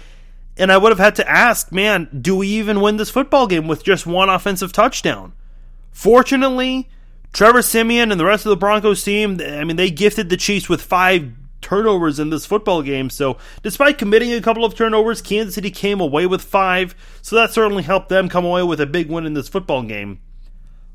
[0.57, 3.67] and I would have had to ask, man, do we even win this football game
[3.67, 5.33] with just one offensive touchdown?
[5.91, 6.89] Fortunately,
[7.33, 10.69] Trevor Siemian and the rest of the Broncos team, I mean, they gifted the Chiefs
[10.69, 11.31] with five
[11.65, 13.09] turnovers in this football game.
[13.09, 16.95] So, despite committing a couple of turnovers, Kansas City came away with five.
[17.21, 20.21] So, that certainly helped them come away with a big win in this football game.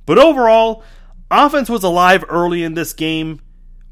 [0.06, 0.83] But overall,
[1.30, 3.40] offense was alive early in this game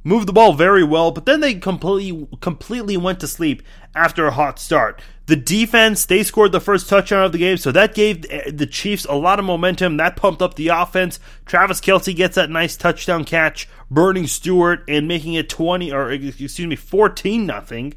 [0.04, 3.62] moved the ball very well, but then they completely completely went to sleep
[3.94, 5.00] after a hot start.
[5.26, 9.04] The defense, they scored the first touchdown of the game, so that gave the Chiefs
[9.04, 9.98] a lot of momentum.
[9.98, 11.20] That pumped up the offense.
[11.44, 16.58] Travis Kelce gets that nice touchdown catch, burning Stewart and making it 20 or excuse
[16.60, 17.94] me, 14 nothing.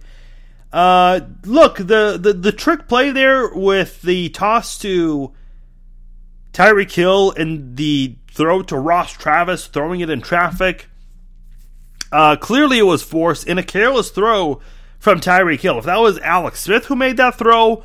[0.74, 5.34] Uh, look, the, the the trick play there with the toss to
[6.54, 10.88] Tyreek Hill and the throw to Ross Travis, throwing it in traffic
[12.12, 14.62] uh, clearly, it was forced in a careless throw
[15.00, 15.80] from Tyreek Hill.
[15.80, 17.84] If that was Alex Smith who made that throw,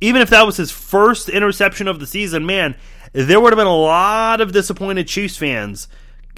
[0.00, 2.74] even if that was his first interception of the season, man,
[3.12, 5.86] there would have been a lot of disappointed Chiefs fans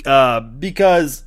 [0.05, 1.24] uh, because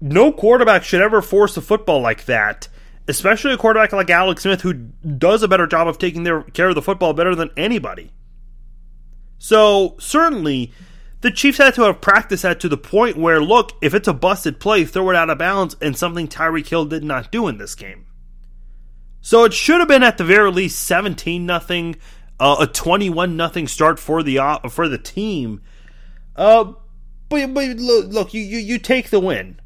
[0.00, 2.68] no quarterback should ever force a football like that,
[3.06, 6.68] especially a quarterback like Alex Smith who does a better job of taking their care
[6.68, 8.10] of the football better than anybody.
[9.38, 10.72] So certainly
[11.20, 14.12] the Chiefs had to have practiced that to the point where, look, if it's a
[14.12, 17.58] busted play, throw it out of bounds, and something Tyreek Hill did not do in
[17.58, 18.06] this game.
[19.20, 21.96] So it should have been at the very least 17 nothing,
[22.38, 25.62] uh, a 21 nothing start for the uh, for the team.
[26.36, 26.74] Uh,
[27.28, 29.58] but, but look, you, you you take the win.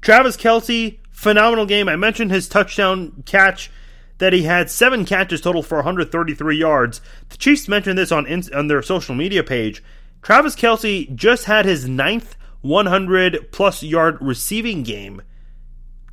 [0.00, 1.88] Travis Kelce, phenomenal game.
[1.88, 3.70] I mentioned his touchdown catch
[4.18, 7.00] that he had seven catches total for 133 yards.
[7.28, 9.82] The Chiefs mentioned this on on their social media page.
[10.24, 15.20] Travis Kelce just had his ninth 100 plus yard receiving game.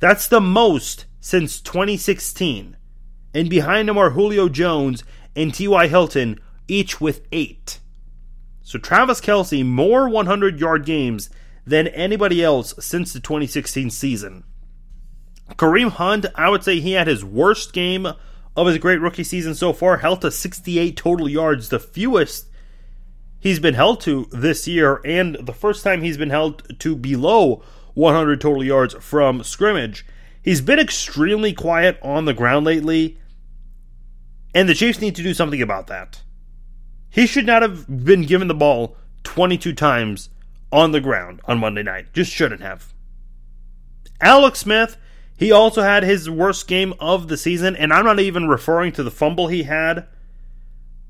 [0.00, 2.76] That's the most since 2016.
[3.32, 5.02] And behind him are Julio Jones
[5.34, 5.86] and T.Y.
[5.86, 7.78] Hilton, each with eight.
[8.60, 11.30] So Travis Kelce, more 100 yard games
[11.66, 14.44] than anybody else since the 2016 season.
[15.52, 18.06] Kareem Hunt, I would say he had his worst game
[18.54, 22.48] of his great rookie season so far, held to 68 total yards, the fewest
[23.42, 27.62] he's been held to this year, and the first time he's been held to below
[27.94, 30.06] 100 total yards from scrimmage.
[30.40, 33.18] He's been extremely quiet on the ground lately,
[34.54, 36.22] and the Chiefs need to do something about that.
[37.10, 40.30] He should not have been given the ball 22 times
[40.70, 42.12] on the ground on Monday night.
[42.12, 42.94] Just shouldn't have.
[44.20, 44.96] Alex Smith,
[45.36, 49.02] he also had his worst game of the season, and I'm not even referring to
[49.02, 50.06] the fumble he had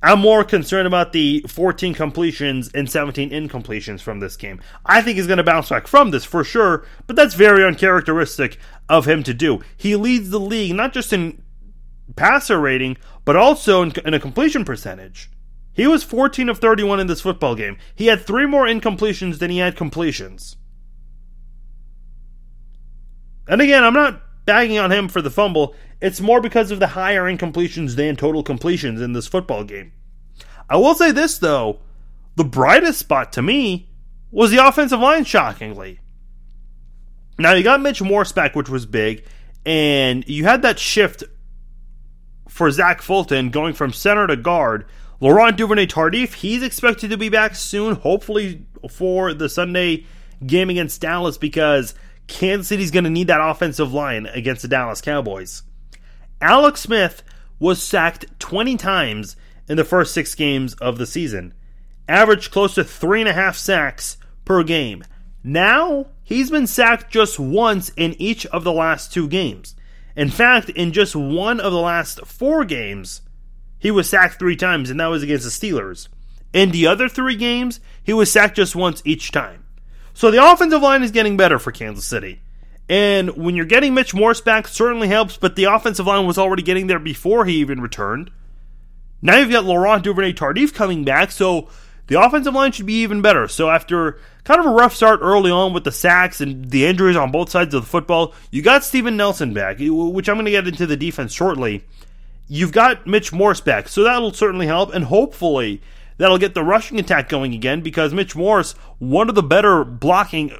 [0.03, 4.61] I'm more concerned about the 14 completions and 17 incompletions from this game.
[4.85, 8.59] I think he's going to bounce back from this for sure, but that's very uncharacteristic
[8.89, 9.61] of him to do.
[9.77, 11.41] He leads the league not just in
[12.17, 15.31] passer rating, but also in, in a completion percentage.
[15.73, 17.79] He was 14 of 31 in this football game.
[17.95, 20.57] He had three more incompletions than he had completions.
[23.47, 25.75] And again, I'm not bagging on him for the fumble.
[26.01, 29.93] It's more because of the higher incompletions than total completions in this football game.
[30.69, 31.81] I will say this, though
[32.37, 33.89] the brightest spot to me
[34.31, 36.01] was the offensive line, shockingly.
[37.39, 39.25] Now, you got Mitch Morse back, which was big,
[39.67, 41.25] and you had that shift
[42.49, 44.87] for Zach Fulton going from center to guard.
[45.21, 50.07] Laurent Duvernay Tardif, he's expected to be back soon, hopefully for the Sunday
[50.45, 51.95] game against Dallas, because
[52.27, 55.63] Kansas City's going to need that offensive line against the Dallas Cowboys.
[56.41, 57.23] Alex Smith
[57.59, 59.37] was sacked 20 times
[59.69, 61.55] in the first six games of the season,
[62.09, 65.05] averaged close to three and a half sacks per game.
[65.45, 69.75] Now, he's been sacked just once in each of the last two games.
[70.17, 73.23] In fact, in just one of the last four games,
[73.79, 76.09] he was sacked three times, and that was against the Steelers.
[76.53, 79.62] In the other three games, he was sacked just once each time.
[80.15, 82.41] So the offensive line is getting better for Kansas City.
[82.89, 86.63] And when you're getting Mitch Morse back, certainly helps, but the offensive line was already
[86.63, 88.31] getting there before he even returned.
[89.23, 91.69] Now you've got Laurent Duvernay Tardif coming back, so
[92.09, 93.47] the offensive line should be even better.
[93.49, 97.17] So after kind of a rough start early on with the sacks and the injuries
[97.17, 100.51] on both sides of the football, you got Steven Nelson back, which I'm going to
[100.51, 101.85] get into the defense shortly.
[102.49, 105.81] You've got Mitch Morse back, so that'll certainly help, and hopefully
[106.23, 110.53] that'll get the rushing attack going again because Mitch Morse, one of the better blocking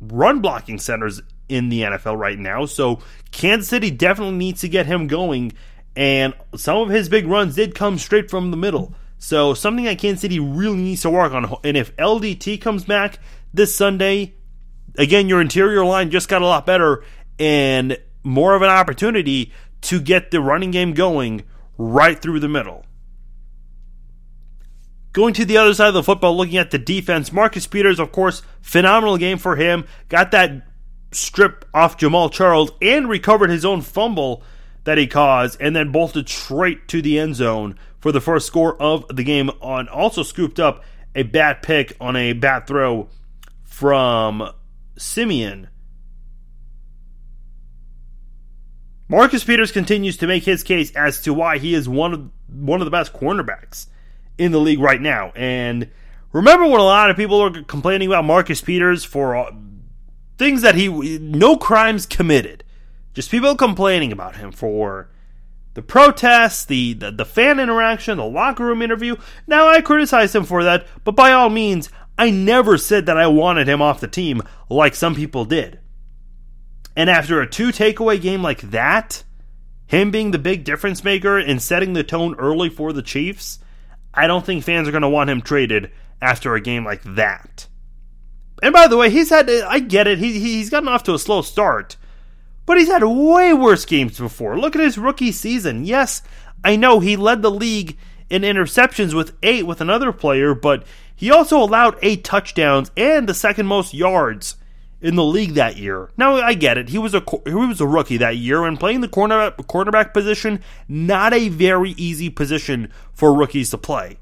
[0.00, 2.66] run blocking centers in the NFL right now.
[2.66, 2.98] So
[3.30, 5.52] Kansas City definitely needs to get him going
[5.94, 8.92] and some of his big runs did come straight from the middle.
[9.18, 11.54] So something that Kansas City really needs to work on.
[11.62, 13.20] And if LDT comes back
[13.52, 14.34] this Sunday,
[14.98, 17.04] again your interior line just got a lot better
[17.38, 21.44] and more of an opportunity to get the running game going
[21.78, 22.84] right through the middle.
[25.14, 28.10] Going to the other side of the football, looking at the defense, Marcus Peters, of
[28.10, 29.86] course, phenomenal game for him.
[30.08, 30.66] Got that
[31.12, 34.42] strip off Jamaal Charles and recovered his own fumble
[34.82, 38.76] that he caused, and then bolted straight to the end zone for the first score
[38.82, 39.50] of the game.
[39.62, 40.82] On also scooped up
[41.14, 43.08] a bad pick on a bad throw
[43.62, 44.50] from
[44.98, 45.68] Siemian.
[49.06, 52.80] Marcus Peters continues to make his case as to why he is one of one
[52.80, 53.86] of the best cornerbacks
[54.38, 55.32] in the league right now.
[55.34, 55.90] And
[56.32, 59.52] remember when a lot of people are complaining about Marcus Peters for uh,
[60.38, 62.64] things that he no crimes committed,
[63.12, 65.10] just people complaining about him for
[65.74, 69.16] the protests, the, the the fan interaction, the locker room interview.
[69.46, 73.26] Now I criticize him for that, but by all means, I never said that I
[73.26, 75.80] wanted him off the team like some people did.
[76.96, 79.24] And after a two takeaway game like that,
[79.86, 83.58] him being the big difference maker and setting the tone early for the Chiefs,
[84.14, 85.90] I don't think fans are going to want him traded
[86.22, 87.66] after a game like that.
[88.62, 91.18] And by the way, he's had, I get it, he, he's gotten off to a
[91.18, 91.96] slow start,
[92.66, 94.58] but he's had way worse games before.
[94.58, 95.84] Look at his rookie season.
[95.84, 96.22] Yes,
[96.64, 97.98] I know he led the league
[98.30, 103.34] in interceptions with eight with another player, but he also allowed eight touchdowns and the
[103.34, 104.56] second most yards
[105.04, 106.10] in the league that year.
[106.16, 109.02] Now I get it; he was a he was a rookie that year, and playing
[109.02, 114.18] the cornerback cornerback position not a very easy position for rookies to play.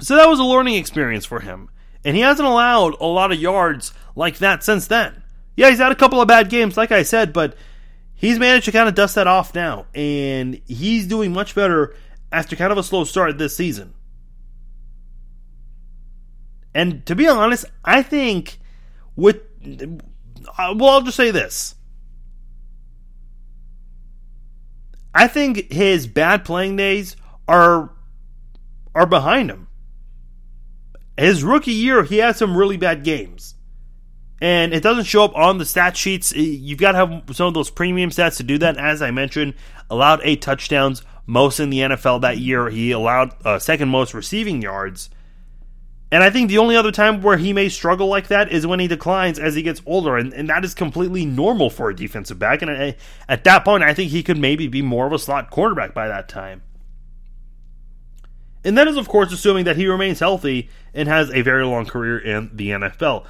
[0.00, 1.68] So that was a learning experience for him,
[2.02, 5.22] and he hasn't allowed a lot of yards like that since then.
[5.54, 7.54] Yeah, he's had a couple of bad games, like I said, but
[8.14, 11.94] he's managed to kind of dust that off now, and he's doing much better
[12.32, 13.92] after kind of a slow start this season.
[16.74, 18.60] And to be honest, I think
[19.14, 19.42] with
[20.58, 21.74] well, I'll just say this.
[25.14, 27.90] I think his bad playing days are
[28.94, 29.68] are behind him.
[31.16, 33.54] His rookie year, he had some really bad games.
[34.40, 36.32] And it doesn't show up on the stat sheets.
[36.32, 38.76] You've got to have some of those premium stats to do that.
[38.76, 39.54] As I mentioned,
[39.90, 42.70] allowed eight touchdowns, most in the NFL that year.
[42.70, 45.10] He allowed uh, second most receiving yards.
[46.10, 48.80] And I think the only other time where he may struggle like that is when
[48.80, 52.38] he declines as he gets older, and, and that is completely normal for a defensive
[52.38, 52.62] back.
[52.62, 52.96] And I,
[53.28, 56.08] at that point, I think he could maybe be more of a slot quarterback by
[56.08, 56.62] that time.
[58.64, 61.84] And that is, of course, assuming that he remains healthy and has a very long
[61.84, 63.26] career in the NFL.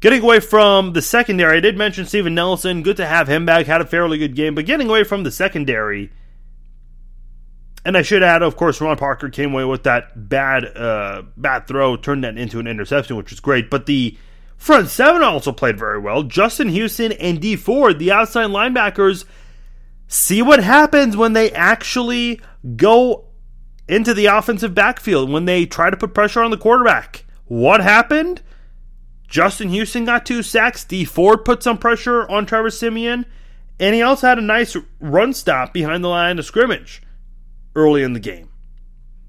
[0.00, 2.82] Getting away from the secondary, I did mention Steven Nelson.
[2.82, 3.66] Good to have him back.
[3.66, 4.54] Had a fairly good game.
[4.54, 6.12] But getting away from the secondary,
[7.84, 11.66] and I should add, of course, Ron Parker came away with that bad, uh, bad
[11.66, 13.68] throw, turned that into an interception, which was great.
[13.68, 14.16] But the
[14.56, 16.22] front seven also played very well.
[16.22, 19.26] Justin Houston and Dee Ford, the outside linebackers,
[20.08, 22.40] see what happens when they actually
[22.76, 23.26] go
[23.86, 27.26] into the offensive backfield when they try to put pressure on the quarterback.
[27.44, 28.40] What happened?
[29.28, 30.84] Justin Houston got two sacks.
[30.84, 33.26] Dee Ford put some pressure on Trevor Siemian,
[33.78, 37.02] and he also had a nice run stop behind the line of scrimmage
[37.74, 38.48] early in the game.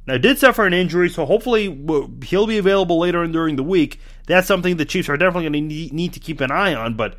[0.08, 1.65] Now, did suffer an injury, so hopefully
[2.23, 3.99] he'll be available later in during the week.
[4.27, 6.95] That's something the Chiefs are definitely going to need to keep an eye on.
[6.95, 7.17] But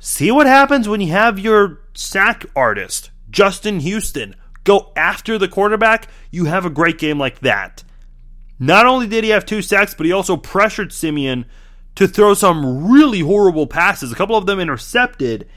[0.00, 6.08] see what happens when you have your sack artist, Justin Houston, go after the quarterback.
[6.32, 7.84] You have a great game like that.
[8.58, 11.46] Not only did he have two sacks, but he also pressured Siemian
[11.94, 14.10] to throw some really horrible passes.
[14.12, 15.48] A couple of them intercepted.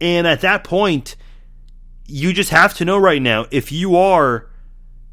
[0.00, 1.16] And at that point,
[2.10, 4.48] you just have to know right now if you are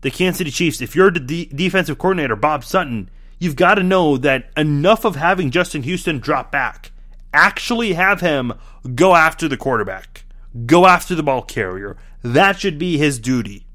[0.02, 3.84] the Kansas City Chiefs, if you're the de- defensive coordinator, Bob Sutton, you've got to
[3.84, 6.92] know that enough of having Justin Houston drop back,
[7.34, 8.54] actually have him
[8.96, 10.26] go after the quarterback,
[10.66, 11.98] go after the ball carrier.
[12.24, 13.66] That should be his duty.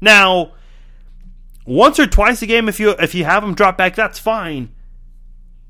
[0.00, 0.52] Now,
[1.64, 4.70] once or twice a game, if you if you have him drop back, that's fine.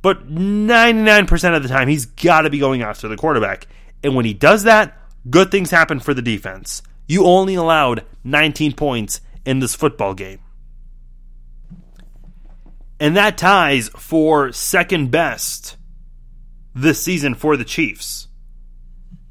[0.00, 3.68] But 99% of the time, he's got to be going after the quarterback.
[4.02, 6.82] And when he does that, good things happen for the defense.
[7.06, 10.40] You only allowed 19 points in this football game.
[13.00, 15.76] And that ties for second best
[16.74, 18.28] this season for the Chiefs.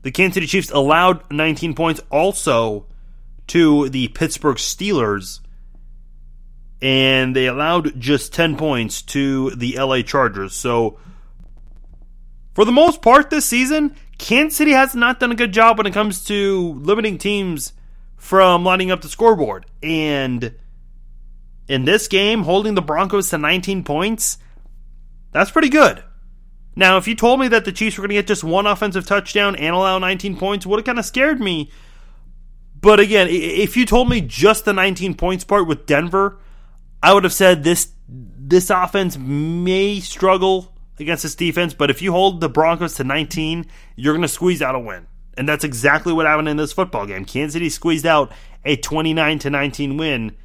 [0.01, 2.87] The Kansas City Chiefs allowed 19 points also
[3.47, 5.39] to the Pittsburgh Steelers,
[6.81, 10.53] and they allowed just 10 points to the LA Chargers.
[10.53, 10.99] So,
[12.53, 15.87] for the most part this season, Kansas City has not done a good job when
[15.87, 17.73] it comes to limiting teams
[18.17, 19.65] from lining up the scoreboard.
[19.81, 20.53] And
[21.67, 24.37] in this game, holding the Broncos to 19 points,
[25.31, 26.03] that's pretty good.
[26.75, 29.07] Now, if you told me that the Chiefs were going to get just one offensive
[29.07, 31.71] touchdown and allow 19 points, would have kind of scared me.
[32.79, 36.39] But again, if you told me just the 19 points part with Denver,
[37.01, 42.11] I would have said this this offense may struggle against this defense, but if you
[42.11, 45.07] hold the Broncos to 19, you're going to squeeze out a win.
[45.37, 47.25] And that's exactly what happened in this football game.
[47.25, 48.31] Kansas City squeezed out
[48.65, 50.35] a 29 to 19 win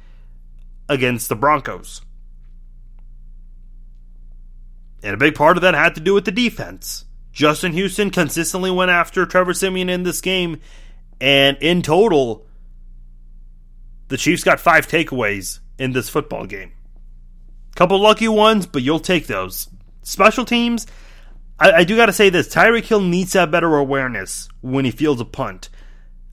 [0.89, 2.01] against the Broncos.
[5.03, 7.05] And a big part of that had to do with the defense.
[7.31, 10.59] Justin Houston consistently went after Trevor Siemian in this game,
[11.21, 12.47] and in total,
[14.07, 16.71] the Chiefs got five takeaways in this football game.
[17.75, 19.69] Couple lucky ones, but you'll take those.
[20.07, 20.87] Special teams,
[21.59, 24.85] I, I do got to say this: Tyreek Hill needs to have better awareness when
[24.85, 25.67] he fields a punt.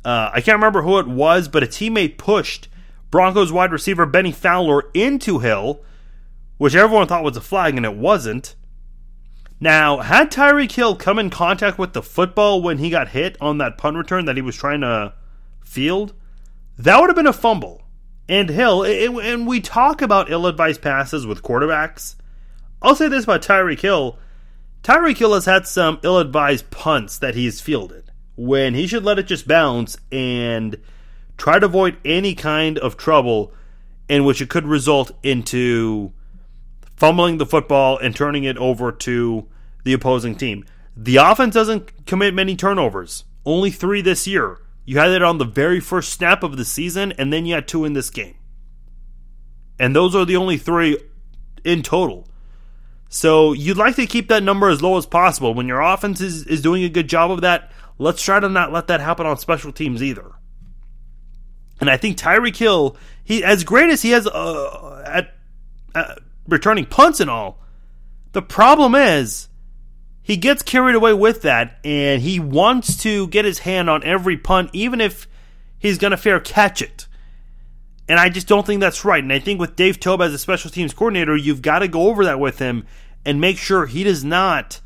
[0.05, 2.68] Uh, I can't remember who it was, but a teammate pushed
[3.11, 5.83] Broncos wide receiver Bennie Fowler into Hill,
[6.57, 8.55] which everyone thought was a flag, and it wasn't.
[9.59, 13.59] Now, had Tyreek Hill come in contact with the football when he got hit on
[13.59, 15.14] that punt return that he was trying to
[15.64, 16.12] field,
[16.79, 17.83] that would have been a fumble.
[18.29, 22.14] And Hill, it, and we talk about ill advised passes with quarterbacks.
[22.85, 24.18] I'll say this about Tyreek Hill
[24.85, 29.18] Tyreek Hill has had some ill advised punts that he's fielded when he should let
[29.18, 30.76] it just bounce and
[31.39, 33.51] try to avoid any kind of trouble
[34.11, 36.12] in which it could result into
[36.97, 39.49] fumbling the football and turning it over to
[39.85, 40.66] the opposing team.
[40.95, 44.61] The offense doesn't commit many turnovers, only three this year.
[44.85, 47.66] You had it on the very first snap of the season, and then you had
[47.66, 48.37] two in this game.
[49.78, 50.99] And those are the only three
[51.64, 52.28] in total.
[53.09, 55.55] So you'd like to keep that number as low as possible.
[55.55, 58.73] When your offense is, is doing a good job of that, let's try to not
[58.73, 60.33] let that happen on special teams either.
[61.81, 65.35] And I think Tyreek Hill, he as great as he has uh, at,
[65.95, 67.61] at returning punts and all,
[68.33, 69.49] the problem is
[70.23, 74.37] he gets carried away with that, and he wants to get his hand on every
[74.37, 75.29] punt, even if
[75.79, 77.07] he's going to fair catch it.
[78.09, 79.23] And I just don't think that's right.
[79.23, 82.09] And I think with Dave Toub as a special teams coordinator, you've got to go
[82.09, 82.87] over that with him
[83.25, 84.81] and make sure he does not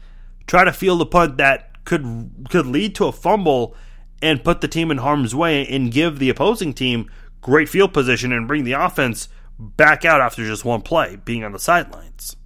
[0.46, 3.74] try to field a punt that could could lead to a fumble
[4.22, 7.10] and put the team in harm's way and give the opposing team
[7.40, 11.52] great field position and bring the offense back out after just one play, being on
[11.52, 12.36] the sidelines.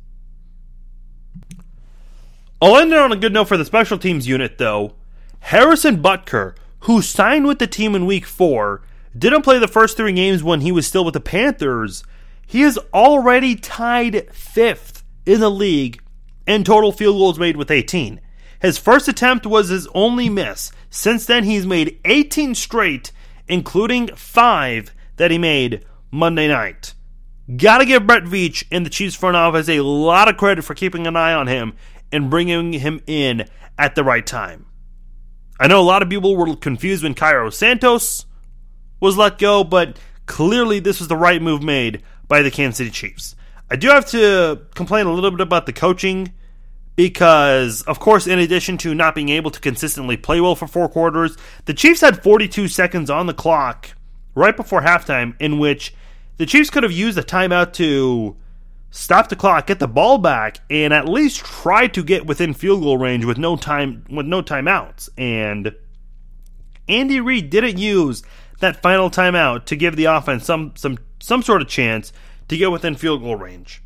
[2.60, 4.94] I'll end it on a good note for the special teams unit, though.
[5.40, 8.82] Harrison Butker, who signed with the team in week four,
[9.16, 12.04] didn't play the first three games when he was still with the Panthers.
[12.46, 16.02] He is already tied fifth in the league
[16.46, 18.20] in total field goals made with 18.
[18.60, 20.72] His first attempt was his only miss.
[20.88, 23.12] Since then, he's made 18 straight,
[23.48, 26.94] including five that he made Monday night.
[27.56, 31.06] Gotta give Brett Veach and the Chiefs front office a lot of credit for keeping
[31.06, 31.74] an eye on him
[32.12, 33.48] and bringing him in
[33.78, 34.66] at the right time.
[35.58, 38.26] I know a lot of people were confused when Cairo Santos
[39.02, 42.90] was let go, but clearly this was the right move made by the Kansas City
[42.90, 43.34] Chiefs.
[43.68, 46.32] I do have to complain a little bit about the coaching
[46.94, 50.88] because, of course, in addition to not being able to consistently play well for four
[50.88, 53.90] quarters, the Chiefs had 42 seconds on the clock
[54.34, 55.94] right before halftime in which
[56.36, 58.36] the Chiefs could have used a timeout to
[58.92, 62.82] stop the clock, get the ball back, and at least try to get within field
[62.82, 65.08] goal range with no time with no timeouts.
[65.18, 65.74] And
[66.88, 68.22] Andy Reid didn't use
[68.62, 72.12] that final timeout to give the offense some some some sort of chance
[72.48, 73.82] to get within field goal range.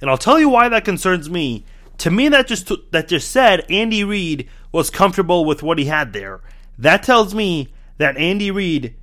[0.00, 1.64] And I'll tell you why that concerns me.
[1.98, 6.12] To me, that just that just said Andy Reid was comfortable with what he had
[6.12, 6.40] there.
[6.78, 8.94] That tells me that Andy Reid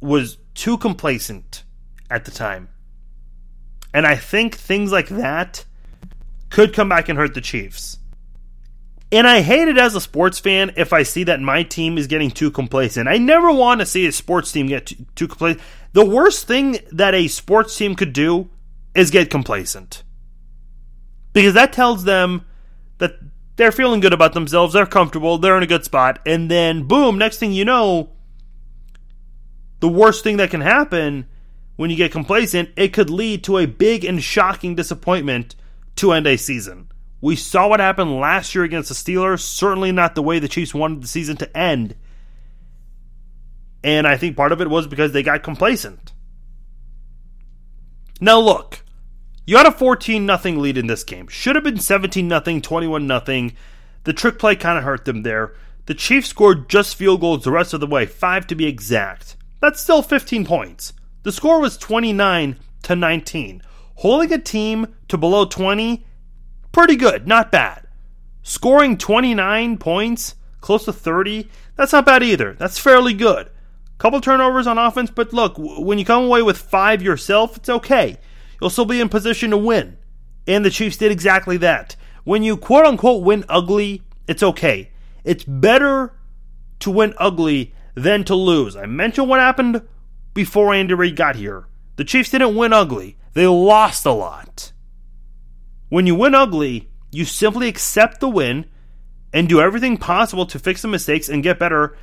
[0.00, 1.64] was too complacent
[2.10, 2.68] at the time.
[3.92, 5.64] And I think things like that
[6.50, 7.98] could come back and hurt the Chiefs.
[9.12, 12.06] And I hate it as a sports fan if I see that my team is
[12.06, 13.08] getting too complacent.
[13.08, 15.62] I never want to see a sports team get too, too complacent.
[15.92, 18.50] The worst thing that a sports team could do
[18.94, 20.02] is get complacent.
[21.32, 22.44] Because that tells them
[22.98, 23.18] that
[23.56, 27.18] they're feeling good about themselves, they're comfortable, they're in a good spot, and then boom,
[27.18, 28.10] next thing you know,
[29.80, 31.26] the worst thing that can happen
[31.76, 35.54] when you get complacent, it could lead to a big and shocking disappointment
[35.96, 36.88] to end a season.
[37.24, 39.40] We saw what happened last year against the Steelers.
[39.40, 41.94] Certainly not the way the Chiefs wanted the season to end.
[43.82, 46.12] And I think part of it was because they got complacent.
[48.20, 48.84] Now look,
[49.46, 51.26] you had a 14 0 lead in this game.
[51.28, 53.50] Should have been 17 0, 21 0.
[54.02, 55.54] The trick play kind of hurt them there.
[55.86, 59.36] The Chiefs scored just field goals the rest of the way, 5 to be exact.
[59.62, 60.92] That's still 15 points.
[61.22, 63.62] The score was 29 to 19.
[63.94, 66.04] Holding a team to below 20
[66.74, 67.86] pretty good, not bad.
[68.42, 72.52] Scoring 29 points, close to 30, that's not bad either.
[72.52, 73.48] That's fairly good.
[73.96, 78.18] Couple turnovers on offense, but look, when you come away with five yourself, it's okay.
[78.60, 79.96] You'll still be in position to win.
[80.46, 81.96] And the Chiefs did exactly that.
[82.24, 84.90] When you quote unquote win ugly, it's okay.
[85.22, 86.12] It's better
[86.80, 88.76] to win ugly than to lose.
[88.76, 89.80] I mentioned what happened
[90.34, 91.66] before Andy Reid got here.
[91.96, 94.72] The Chiefs didn't win ugly, they lost a lot.
[95.94, 98.66] When you win ugly, you simply accept the win
[99.32, 101.96] and do everything possible to fix the mistakes and get better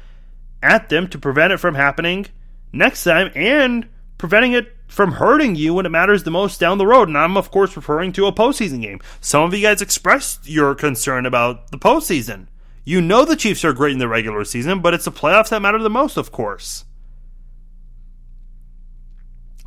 [0.63, 2.27] at them to prevent it from happening
[2.71, 6.87] next time and preventing it from hurting you when it matters the most down the
[6.87, 7.09] road.
[7.09, 9.01] And I'm, of course, referring to a postseason game.
[9.19, 12.47] Some of you guys expressed your concern about the postseason.
[12.85, 15.61] You know the Chiefs are great in the regular season, but it's the playoffs that
[15.61, 16.85] matter the most, of course.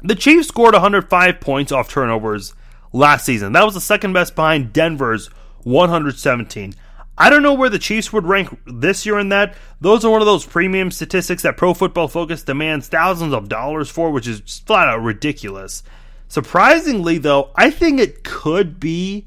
[0.03, 2.55] The Chiefs scored 105 points off turnovers
[2.95, 3.53] last season.
[3.53, 5.27] That was the second best behind Denver's
[5.65, 6.75] 117.
[7.17, 9.57] I don't know where the Chiefs would rank this year in that.
[9.81, 13.91] Those are one of those premium statistics that Pro Football Focus demands thousands of dollars
[13.91, 15.83] for, which is flat out ridiculous.
[16.29, 19.27] Surprisingly, though, I think it could be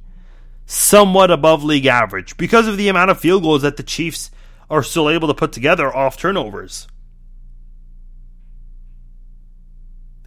[0.66, 4.32] somewhat above league average because of the amount of field goals that the Chiefs
[4.70, 6.88] are still able to put together off turnovers.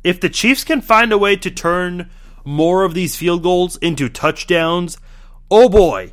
[0.02, 2.08] If the Chiefs can find a way to turn
[2.44, 4.98] more of these field goals into touchdowns,
[5.50, 6.12] oh boy,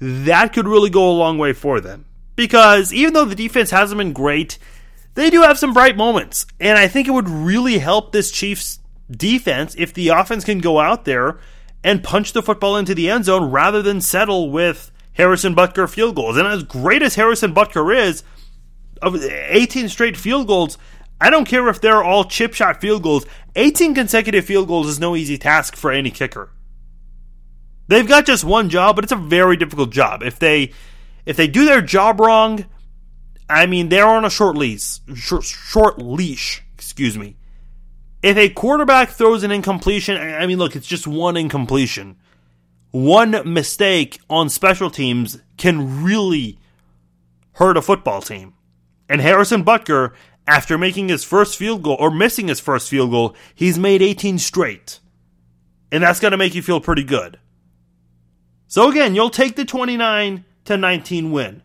[0.00, 2.06] that could really go a long way for them.
[2.34, 4.58] Because even though the defense hasn't been great,
[5.14, 6.46] they do have some bright moments.
[6.60, 8.78] And I think it would really help this Chiefs
[9.10, 11.38] defense if the offense can go out there
[11.82, 16.16] and punch the football into the end zone rather than settle with Harrison Butker field
[16.16, 16.36] goals.
[16.36, 18.22] And as great as Harrison Butker is,
[19.02, 20.78] of 18 straight field goals,
[21.20, 23.26] I don't care if they're all chip shot field goals.
[23.54, 26.50] 18 consecutive field goals is no easy task for any kicker.
[27.88, 30.22] They've got just one job, but it's a very difficult job.
[30.22, 30.72] If they
[31.24, 32.66] if they do their job wrong,
[33.48, 37.36] I mean they're on a short leash, short, short leash, excuse me.
[38.22, 42.16] If a quarterback throws an incompletion, I mean look, it's just one incompletion.
[42.90, 46.58] One mistake on special teams can really
[47.52, 48.54] hurt a football team.
[49.08, 50.14] And Harrison Butker,
[50.46, 54.38] after making his first field goal or missing his first field goal, he's made 18
[54.38, 55.00] straight.
[55.90, 57.38] And that's going to make you feel pretty good.
[58.68, 61.62] So again, you'll take the 29 to 19 win.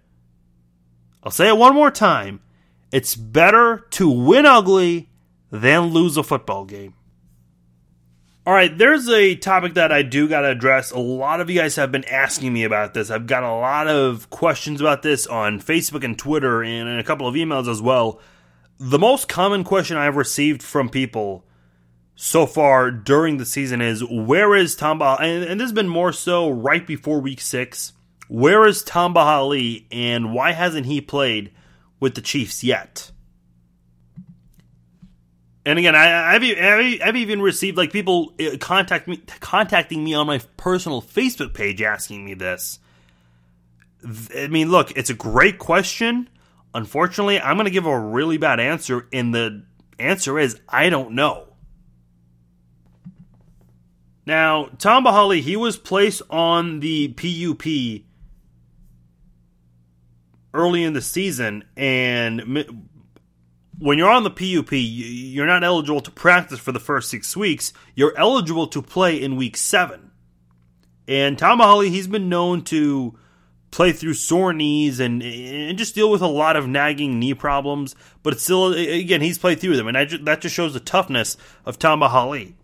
[1.24, 2.40] I'll say it one more time.
[2.92, 5.10] It's better to win ugly
[5.52, 6.94] than lose a football game.
[8.44, 10.90] All right, there's a topic that I do got to address.
[10.90, 13.12] A lot of you guys have been asking me about this.
[13.12, 17.04] I've got a lot of questions about this on Facebook and Twitter and in a
[17.04, 18.20] couple of emails as well.
[18.84, 21.46] The most common question I've received from people
[22.16, 25.18] so far during the season is where is Tamba?
[25.22, 27.94] And, and this has been more so right before week six.
[28.28, 31.52] Where is Tamba Hali and why hasn't he played
[32.00, 33.12] with the Chiefs yet?
[35.64, 40.26] And again, I, have I've even received like people uh, contact me, contacting me on
[40.26, 42.80] my personal Facebook page asking me this.
[44.36, 46.31] I mean, look, it's a great question.
[46.74, 49.66] Unfortunately, I'm going to give a really bad answer, and the
[50.00, 51.48] answer is I don't know.
[54.26, 58.06] Now, Tamba Hali, he was placed on the PUP
[60.54, 62.66] early in the season, and
[63.80, 67.74] when you're on the PUP, you're not eligible to practice for the first six weeks.
[67.96, 70.12] You're eligible to play in week seven.
[71.08, 73.18] And Tamba Hali, he's been known to
[73.72, 77.96] play through sore knees and, and just deal with a lot of nagging knee problems.
[78.22, 82.10] But still, again, he's played through them, and that just shows the toughness of Tamba
[82.10, 82.56] Hali.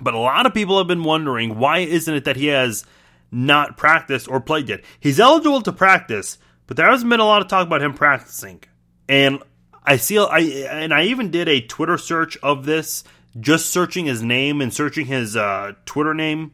[0.00, 2.84] But a lot of people have been wondering why isn't it that he has
[3.30, 4.80] not practiced or played yet?
[4.98, 8.62] He's eligible to practice, but there hasn't been a lot of talk about him practicing.
[9.08, 9.42] And
[9.84, 13.04] I see I and I even did a Twitter search of this,
[13.38, 16.52] just searching his name and searching his uh, Twitter name,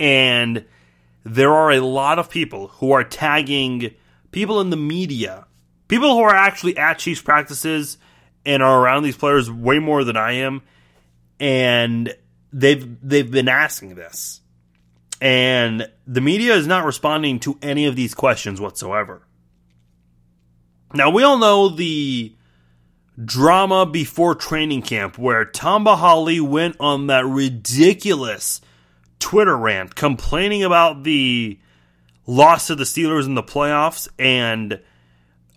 [0.00, 0.64] and
[1.26, 3.90] there are a lot of people who are tagging
[4.30, 5.46] people in the media,
[5.88, 7.98] people who are actually at Chiefs practices
[8.44, 10.62] and are around these players way more than I am,
[11.40, 12.14] and
[12.52, 14.40] they've they've been asking this,
[15.20, 19.26] and the media is not responding to any of these questions whatsoever.
[20.94, 22.36] Now we all know the
[23.24, 28.60] drama before training camp where Tamba Hali went on that ridiculous
[29.18, 31.58] Twitter rant complaining about the
[32.26, 34.80] loss to the Steelers in the playoffs and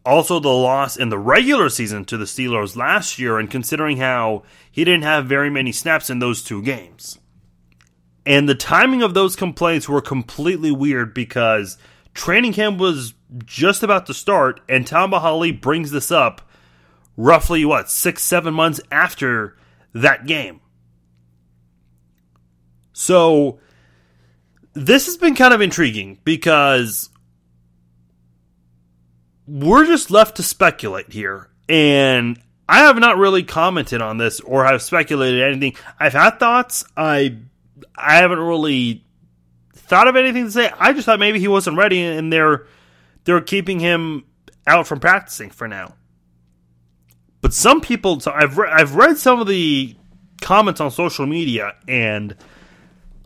[0.06, 4.44] also the loss in the regular season to the Steelers last year, and considering how
[4.72, 7.20] he didn't have very many snaps in those two games.
[8.26, 11.78] And the timing of those complaints were completely weird because
[12.14, 13.14] training camp was
[13.46, 16.42] just about to start, and Tamba Hali brings this up
[17.18, 19.58] roughly, what, six, seven months after
[19.94, 20.62] that game.
[23.00, 23.60] So
[24.74, 27.10] this has been kind of intriguing because
[29.48, 31.50] we're just left to speculate here.
[31.70, 32.38] And
[32.68, 35.76] I have not really commented on this or have speculated anything.
[35.98, 36.84] I've had thoughts.
[36.98, 37.38] I
[37.96, 39.06] I haven't really
[39.74, 40.70] thought of anything to say.
[40.78, 42.68] I just thought maybe he wasn't ready and they're
[43.24, 44.26] they're keeping him
[44.68, 45.96] out from practicing for now.
[47.40, 49.96] But some people, so I've re- I've read some of the
[50.42, 52.36] comments on social media, and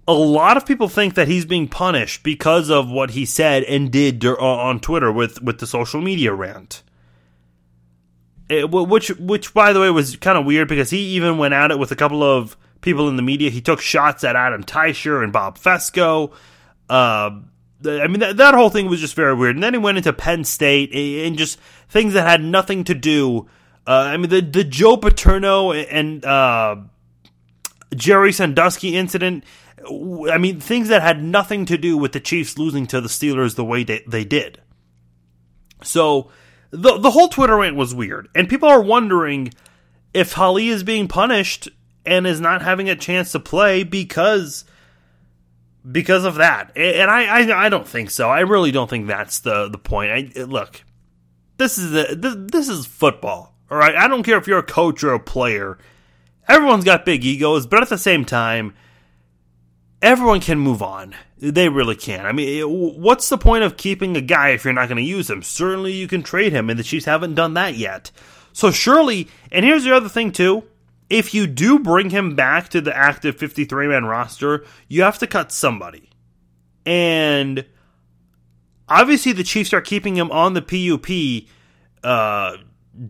[0.07, 3.91] a lot of people think that he's being punished because of what he said and
[3.91, 6.83] did on Twitter with with the social media rant.
[8.49, 11.71] It, which which by the way was kind of weird because he even went at
[11.71, 13.49] it with a couple of people in the media.
[13.49, 16.33] He took shots at Adam Teicher and Bob Fescoe.
[16.89, 17.39] Uh,
[17.85, 19.55] I mean, that, that whole thing was just very weird.
[19.55, 23.47] And then he went into Penn State and just things that had nothing to do.
[23.87, 26.75] Uh, I mean, the the Joe Paterno and uh,
[27.95, 29.45] Jerry Sandusky incident.
[30.31, 33.55] I mean, things that had nothing to do with the Chiefs losing to the Steelers
[33.55, 34.61] the way they, did.
[35.83, 36.29] So
[36.71, 39.53] the the whole Twitter rant was weird, and people are wondering
[40.13, 41.69] if Hali is being punished
[42.05, 44.65] and is not having a chance to play because
[45.89, 46.71] because of that.
[46.75, 48.29] And I, I, I don't think so.
[48.29, 50.11] I really don't think that's the the point.
[50.11, 50.83] I, look,
[51.57, 53.55] this is this, this is football.
[53.69, 55.77] All right, I don't care if you're a coach or a player.
[56.47, 58.75] Everyone's got big egos, but at the same time,
[60.03, 61.15] everyone can move on.
[61.39, 62.25] They really can.
[62.25, 62.63] I mean,
[63.01, 65.41] what's the point of keeping a guy if you're not going to use him?
[65.41, 68.11] Certainly, you can trade him, and the Chiefs haven't done that yet.
[68.51, 70.63] So surely, and here's the other thing too
[71.09, 75.27] if you do bring him back to the active 53 man roster, you have to
[75.27, 76.09] cut somebody.
[76.85, 77.65] And
[78.87, 81.49] obviously, the Chiefs are keeping him on the PUP
[82.03, 82.57] uh,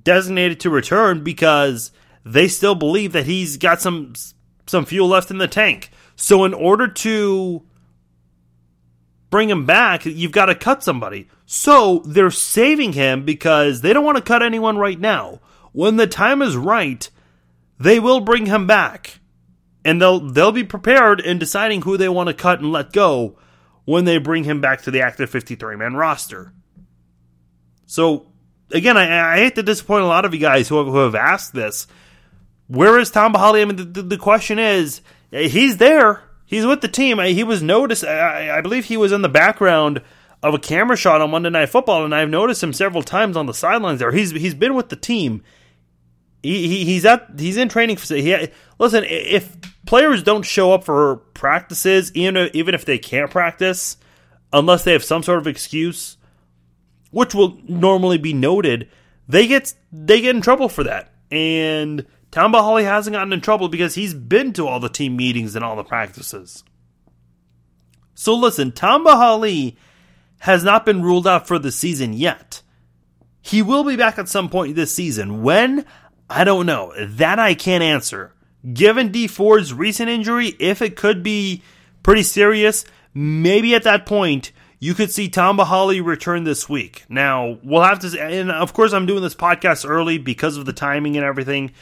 [0.04, 1.91] designated to return because
[2.26, 4.14] they still believe that he's got some
[4.66, 5.91] some fuel left in the tank.
[6.16, 7.64] So, in order to
[9.30, 11.28] bring him back, you've got to cut somebody.
[11.45, 15.41] So, they're saving him because they don't want to cut anyone right now.
[15.72, 17.09] When the time is right,
[17.80, 19.20] they will bring him back.
[19.86, 23.38] And they'll they'll be prepared in deciding who they want to cut and let go
[23.84, 26.53] when they bring him back to the active 53 man roster.
[27.86, 28.28] So
[28.72, 31.16] again, I, I, hate to disappoint a lot of you guys who have, who have
[31.16, 31.88] asked this.
[32.68, 33.61] Where is Tamba Hali?
[33.61, 35.01] I mean, the, the, question is,
[35.34, 36.21] he's there.
[36.45, 37.19] He's with the team.
[37.19, 38.03] He was noticed.
[38.03, 40.01] I, I believe he was in the background
[40.43, 43.45] of a camera shot on Monday Night Football, and I've noticed him several times on
[43.45, 44.11] the sidelines there.
[44.11, 45.41] He's he's been with the team.
[46.43, 47.97] He, he he's at he's in training.
[47.97, 49.55] He, listen, if
[49.86, 53.97] players don't show up for practices, even even if they can't practice,
[54.51, 56.17] unless they have some sort of excuse,
[57.11, 58.89] which will normally be noted,
[59.27, 61.13] they get they get in trouble for that.
[61.31, 65.55] And Tamba Hali hasn't gotten in trouble because he's been to all the team meetings
[65.55, 66.63] and all the practices.
[68.15, 69.77] So listen, Tamba Hali
[70.39, 72.63] has not been ruled out for the season yet.
[73.39, 75.43] He will be back at some point this season.
[75.43, 75.86] When?
[76.27, 76.91] I don't know.
[76.99, 78.34] That I can't answer.
[78.73, 81.61] Given Dee Ford's recent injury, if it could be
[82.01, 87.03] pretty serious, maybe at that point you could see Tamba Hali return this week.
[87.07, 90.73] Now, we'll have to, and of course, I'm doing this podcast early because of the
[90.73, 91.73] timing and everything.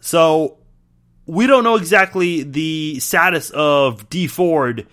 [0.00, 0.58] So,
[1.26, 4.86] we don't know exactly the status of Dee Ford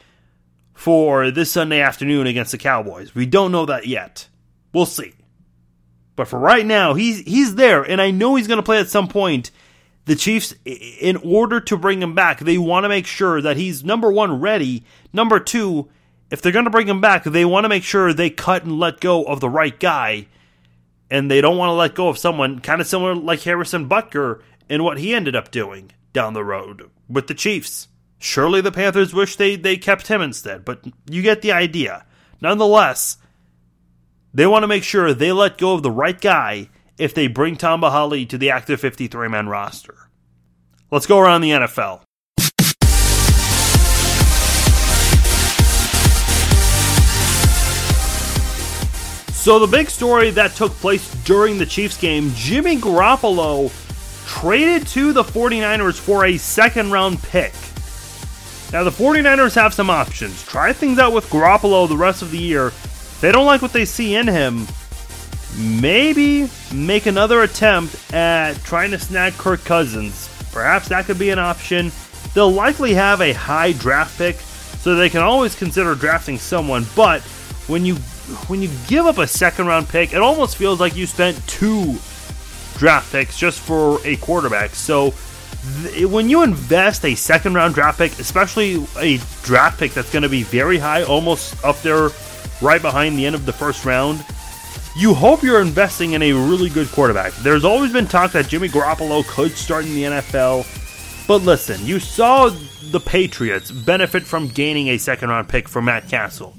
[0.74, 3.16] for this Sunday afternoon against the Cowboys.
[3.16, 4.28] We don't know that yet.
[4.72, 5.14] We'll see.
[6.16, 8.89] But for right now, he's he's there, and I know he's going to play at
[8.89, 9.51] some point.
[10.05, 13.84] The Chiefs, in order to bring him back, they want to make sure that he's
[13.84, 14.84] number one ready.
[15.12, 15.89] Number two,
[16.32, 18.80] if they're going to bring him back, they want to make sure they cut and
[18.80, 20.28] let go of the right guy,
[21.10, 24.41] and they don't want to let go of someone kind of similar like Harrison Butker
[24.70, 27.88] and what he ended up doing down the road with the Chiefs.
[28.20, 32.05] Surely the Panthers wish they, they kept him instead, but you get the idea.
[32.41, 33.18] Nonetheless,
[34.34, 37.55] they want to make sure they let go of the right guy if they bring
[37.55, 40.09] Tamba Hali to the active 53 man roster.
[40.89, 42.01] Let's go around the NFL.
[49.34, 53.72] So, the big story that took place during the Chiefs game Jimmy Garoppolo
[54.28, 57.54] traded to the 49ers for a second round pick.
[58.72, 60.46] Now, the 49ers have some options.
[60.46, 62.72] Try things out with Garoppolo the rest of the year
[63.22, 64.68] they don't like what they see in him,
[65.58, 70.30] maybe make another attempt at trying to snag Kirk Cousins.
[70.52, 71.92] Perhaps that could be an option.
[72.34, 76.86] They'll likely have a high draft pick, so they can always consider drafting someone.
[76.96, 77.22] But
[77.68, 77.96] when you
[78.46, 81.96] when you give up a second round pick, it almost feels like you spent two
[82.78, 84.76] draft picks just for a quarterback.
[84.76, 85.12] So
[86.08, 90.30] when you invest a second round draft pick, especially a draft pick that's going to
[90.30, 92.10] be very high, almost up there
[92.62, 94.24] right behind the end of the first round,
[94.96, 97.34] you hope you're investing in a really good quarterback.
[97.36, 100.66] There's always been talk that Jimmy Garoppolo could start in the NFL.
[101.28, 102.50] But listen, you saw
[102.92, 106.56] the Patriots benefit from gaining a second round pick for Matt Cassel.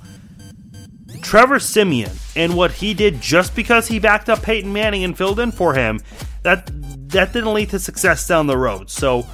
[1.19, 5.41] Trevor Siemian and what he did just because he backed up Peyton Manning and filled
[5.41, 6.01] in for him,
[6.43, 6.71] that
[7.11, 8.91] that didn't lead to success down the road.
[8.91, 9.27] So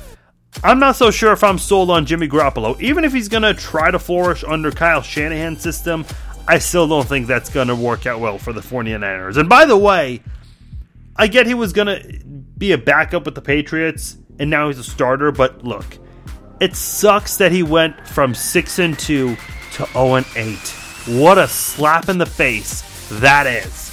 [0.62, 2.80] I'm not so sure if I'm sold on Jimmy Garoppolo.
[2.80, 6.04] Even if he's to try to flourish under Kyle Shanahan's system,
[6.46, 9.36] I still don't think that's to work out well for the 49ers.
[9.36, 10.22] And by the way,
[11.16, 12.20] I get he was to
[12.56, 15.98] be a backup with the Patriots and now he's a starter, but look,
[16.60, 19.36] it sucks that he went from 6 and 2
[19.72, 20.83] to 0 and 8.
[21.06, 22.82] What a slap in the face
[23.20, 23.90] that is.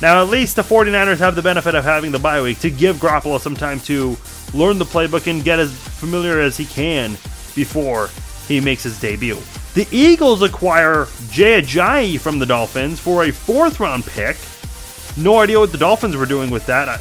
[0.00, 2.96] Now, at least the 49ers have the benefit of having the bye week to give
[2.96, 4.16] Garoppolo some time to
[4.54, 7.12] learn the playbook and get as familiar as he can
[7.56, 8.10] before
[8.46, 9.38] he makes his debut.
[9.74, 14.36] The Eagles acquire Jay Ajayi from the Dolphins for a fourth round pick.
[15.16, 17.00] No idea what the Dolphins were doing with that.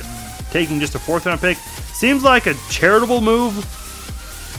[0.51, 1.57] Taking just a fourth round pick
[1.93, 3.65] seems like a charitable move,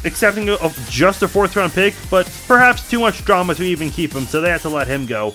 [0.04, 4.12] accepting of just a fourth round pick, but perhaps too much drama to even keep
[4.12, 5.34] him, so they had to let him go.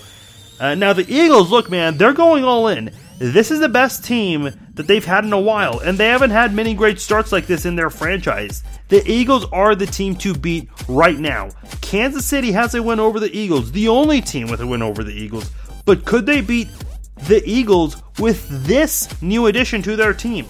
[0.60, 2.90] Uh, now, the Eagles, look, man, they're going all in.
[3.18, 6.52] This is the best team that they've had in a while, and they haven't had
[6.52, 8.64] many great starts like this in their franchise.
[8.88, 11.50] The Eagles are the team to beat right now.
[11.80, 15.04] Kansas City has a win over the Eagles, the only team with a win over
[15.04, 15.50] the Eagles.
[15.84, 16.68] But could they beat
[17.28, 20.46] the Eagles with this new addition to their team?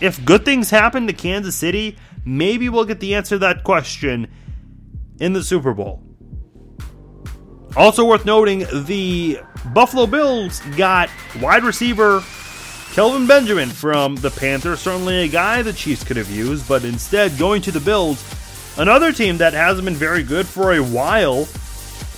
[0.00, 4.28] If good things happen to Kansas City, maybe we'll get the answer to that question
[5.18, 6.02] in the Super Bowl.
[7.76, 9.40] Also worth noting, the
[9.72, 11.10] Buffalo Bills got
[11.40, 12.22] wide receiver
[12.92, 14.78] Kelvin Benjamin from the Panthers.
[14.78, 18.24] Certainly a guy the Chiefs could have used, but instead going to the Bills,
[18.78, 21.48] another team that hasn't been very good for a while.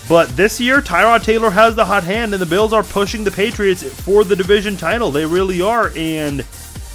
[0.06, 3.30] But this year, Tyrod Taylor has the hot hand, and the Bills are pushing the
[3.30, 5.10] Patriots for the division title.
[5.10, 6.40] They really are, and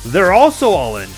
[0.05, 1.09] they're also all in.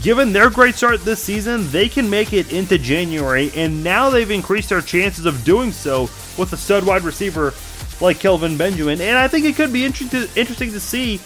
[0.00, 4.30] Given their great start this season, they can make it into January, and now they've
[4.30, 6.02] increased their chances of doing so
[6.38, 7.52] with a stud wide receiver
[8.00, 9.00] like Kelvin Benjamin.
[9.00, 11.18] And I think it could be interesting to see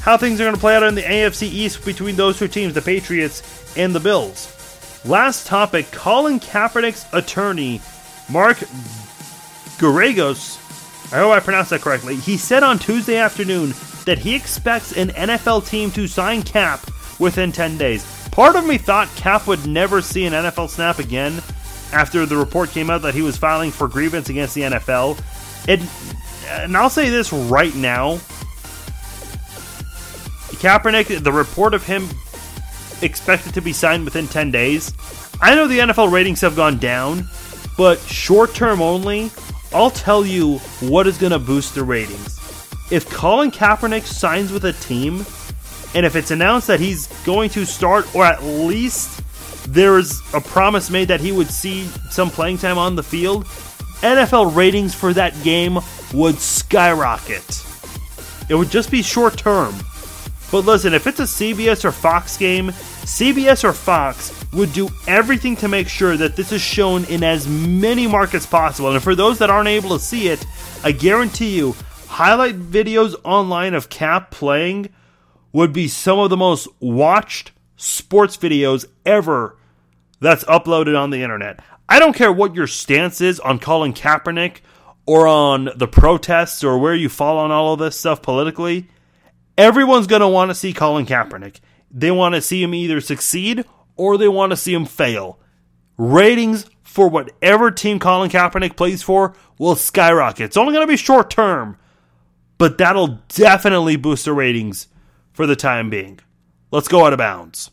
[0.00, 2.74] how things are going to play out in the AFC East between those two teams,
[2.74, 4.52] the Patriots and the Bills.
[5.04, 7.80] Last topic Colin Kaepernick's attorney,
[8.28, 8.56] Mark
[9.78, 10.62] Geragos,
[11.12, 15.10] I hope I pronounced that correctly, he said on Tuesday afternoon that he expects an
[15.10, 16.80] NFL team to sign Cap
[17.18, 18.04] within 10 days.
[18.30, 21.42] Part of me thought Cap would never see an NFL snap again
[21.92, 25.18] after the report came out that he was filing for grievance against the NFL.
[25.68, 25.80] It,
[26.48, 28.18] and I'll say this right now
[30.56, 32.08] Kaepernick, the report of him
[33.02, 34.92] expected to be signed within 10 days.
[35.40, 37.28] I know the NFL ratings have gone down,
[37.76, 39.30] but short term only,
[39.74, 42.38] I'll tell you what is going to boost the ratings.
[42.90, 45.26] If Colin Kaepernick signs with a team,
[45.96, 49.22] and if it's announced that he's going to start, or at least
[49.72, 53.46] there's a promise made that he would see some playing time on the field,
[54.02, 55.78] NFL ratings for that game
[56.12, 57.64] would skyrocket.
[58.50, 59.74] It would just be short term.
[60.52, 65.56] But listen, if it's a CBS or Fox game, CBS or Fox would do everything
[65.56, 68.92] to make sure that this is shown in as many markets possible.
[68.92, 70.44] And for those that aren't able to see it,
[70.84, 71.74] I guarantee you,
[72.06, 74.90] highlight videos online of Cap playing
[75.56, 79.56] would be some of the most watched sports videos ever
[80.20, 81.60] that's uploaded on the internet.
[81.88, 84.58] I don't care what your stance is on Colin Kaepernick
[85.06, 88.88] or on the protests or where you fall on all of this stuff politically.
[89.56, 91.60] Everyone's going to want to see Colin Kaepernick.
[91.90, 93.64] They want to see him either succeed
[93.96, 95.38] or they want to see him fail.
[95.96, 100.44] Ratings for whatever team Colin Kaepernick plays for will skyrocket.
[100.44, 101.78] It's only going to be short term,
[102.58, 104.88] but that'll definitely boost the ratings
[105.36, 106.18] for the time being.
[106.70, 107.70] Let's go out of bounds.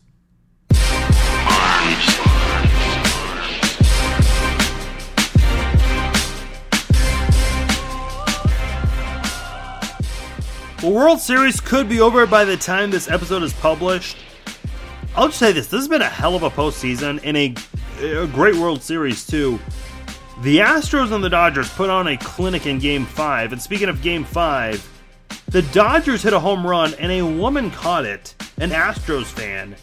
[10.80, 14.18] The World Series could be over by the time this episode is published.
[15.16, 17.54] I'll just say this: this has been a hell of a postseason and a,
[18.22, 19.58] a great World Series too.
[20.42, 24.02] The Astros and the Dodgers put on a clinic in Game Five, and speaking of
[24.02, 24.86] Game Five,
[25.54, 29.76] the Dodgers hit a home run and a woman caught it, an Astros fan.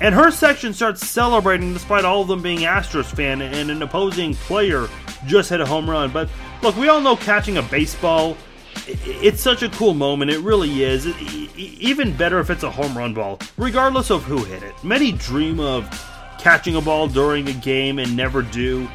[0.00, 4.34] And her section starts celebrating despite all of them being Astros fan and an opposing
[4.34, 4.88] player
[5.24, 6.10] just hit a home run.
[6.10, 6.28] But
[6.60, 8.36] look, we all know catching a baseball
[8.88, 10.32] it's such a cool moment.
[10.32, 11.06] It really is.
[11.56, 14.74] even better if it's a home run ball, regardless of who hit it.
[14.82, 15.88] Many dream of
[16.40, 18.88] catching a ball during a game and never do.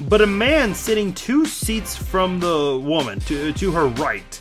[0.00, 4.40] But a man sitting two seats from the woman, to, to her right,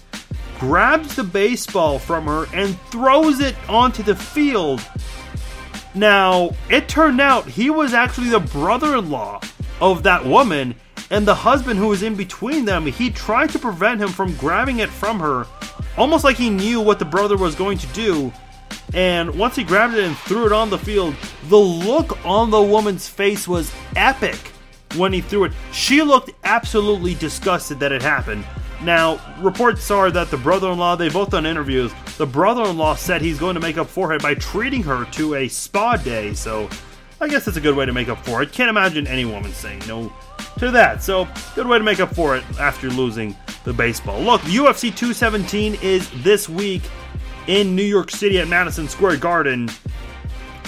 [0.59, 4.81] grabs the baseball from her and throws it onto the field.
[5.93, 9.39] Now, it turned out he was actually the brother in law
[9.79, 10.75] of that woman,
[11.09, 14.79] and the husband who was in between them, he tried to prevent him from grabbing
[14.79, 15.45] it from her,
[15.97, 18.33] almost like he knew what the brother was going to do.
[18.93, 21.15] And once he grabbed it and threw it on the field,
[21.49, 24.51] the look on the woman's face was epic
[24.95, 25.53] when he threw it.
[25.71, 28.45] She looked absolutely disgusted that it happened.
[28.83, 31.91] Now, reports are that the brother in law, they both done interviews.
[32.17, 35.05] The brother in law said he's going to make up for it by treating her
[35.11, 36.69] to a spa day, so
[37.19, 38.51] I guess that's a good way to make up for it.
[38.51, 40.11] Can't imagine any woman saying no
[40.59, 41.01] to that.
[41.03, 44.21] So, good way to make up for it after losing the baseball.
[44.21, 46.83] Look, UFC 217 is this week
[47.47, 49.69] in New York City at Madison Square Garden.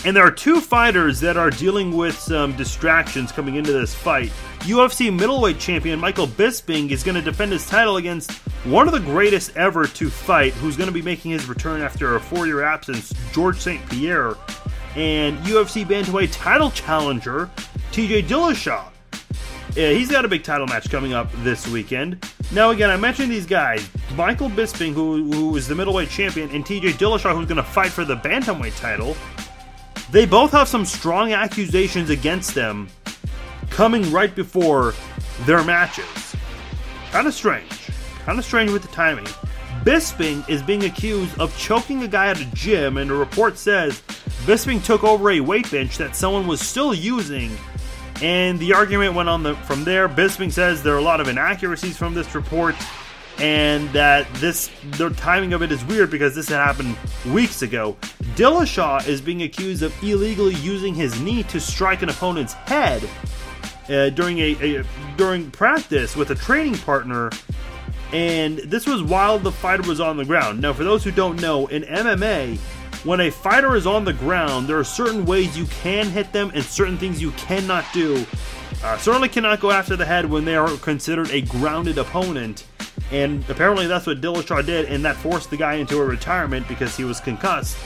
[0.05, 4.32] And there are two fighters that are dealing with some distractions coming into this fight.
[4.68, 8.32] UFC middleweight champion Michael Bisping is going to defend his title against
[8.65, 12.15] one of the greatest ever to fight, who's going to be making his return after
[12.15, 13.89] a four year absence, Georges St.
[13.89, 14.36] Pierre.
[14.95, 17.49] And UFC bantamweight title challenger
[17.91, 18.91] TJ Dillashaw
[19.78, 22.28] yeah, he's got a big title match coming up this weekend.
[22.51, 26.65] Now, again, I mentioned these guys Michael Bisping, who, who is the middleweight champion, and
[26.65, 29.15] TJ Dillashaw, who's going to fight for the bantamweight title.
[30.11, 32.89] They both have some strong accusations against them
[33.78, 34.95] coming right before
[35.41, 36.36] their matches.
[37.11, 37.91] Kind of strange.
[38.25, 39.28] Kind of strange with the timing.
[39.84, 44.01] Bisping is being accused of choking a guy at a gym, and the report says
[44.47, 47.55] Bisping took over a weight bench that someone was still using
[48.23, 50.09] and the argument went on the, from there.
[50.09, 52.73] Bisping says there are a lot of inaccuracies from this report,
[53.38, 56.97] and that this the timing of it is weird because this had happened
[57.32, 57.95] weeks ago.
[58.34, 63.07] Dillashaw is being accused of illegally using his knee to strike an opponent's head
[63.89, 64.83] uh, during a, a
[65.15, 67.29] during practice with a training partner.
[68.13, 70.61] And this was while the fighter was on the ground.
[70.61, 72.57] Now, for those who don't know, in MMA,
[73.03, 76.51] when a fighter is on the ground, there are certain ways you can hit them
[76.53, 78.25] and certain things you cannot do.
[78.83, 82.65] Uh, certainly cannot go after the head when they are considered a grounded opponent.
[83.11, 86.95] And apparently that's what Dillashaw did, and that forced the guy into a retirement because
[86.95, 87.77] he was concussed.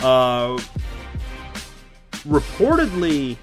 [0.00, 0.58] Uh,
[2.26, 3.36] reportedly,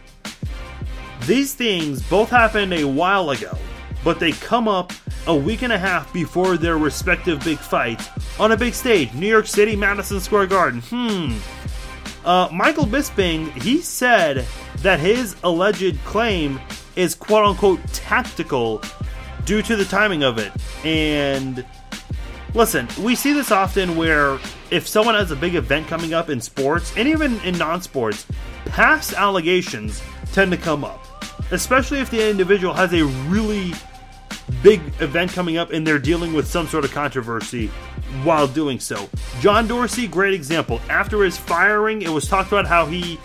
[1.25, 3.57] these things both happened a while ago,
[4.03, 4.91] but they come up
[5.27, 8.09] a week and a half before their respective big fights
[8.39, 10.81] on a big stage, New York City, Madison Square Garden.
[10.81, 11.37] Hmm.
[12.25, 14.45] Uh, Michael Bisping, he said
[14.77, 16.59] that his alleged claim
[16.95, 18.81] is quote unquote tactical
[19.45, 20.51] due to the timing of it.
[20.85, 21.65] And
[22.53, 24.39] listen, we see this often where
[24.71, 28.25] if someone has a big event coming up in sports and even in non sports,
[28.65, 30.01] past allegations
[30.31, 31.05] tend to come up.
[31.53, 33.73] Especially if the individual has a really
[34.63, 37.67] big event coming up and they're dealing with some sort of controversy
[38.23, 39.07] while doing so.
[39.39, 40.81] John Dorsey, great example.
[40.89, 43.19] After his firing, it was talked about how he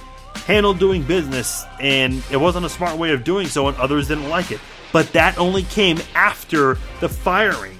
[0.46, 4.28] handled doing business and it wasn't a smart way of doing so and others didn't
[4.28, 4.60] like it.
[4.92, 7.78] But that only came after the firing.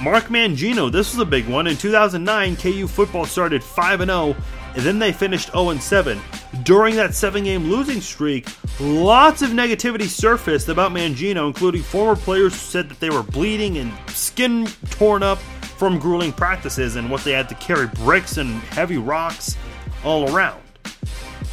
[0.00, 1.66] Mark Mangino, this was a big one.
[1.66, 4.36] In 2009, KU football started 5 0
[4.76, 6.20] and then they finished 0 7.
[6.62, 8.46] During that seven game losing streak,
[8.78, 13.78] lots of negativity surfaced about Mangino, including former players who said that they were bleeding
[13.78, 15.38] and skin torn up
[15.78, 19.56] from grueling practices and what they had to carry bricks and heavy rocks
[20.04, 20.60] all around.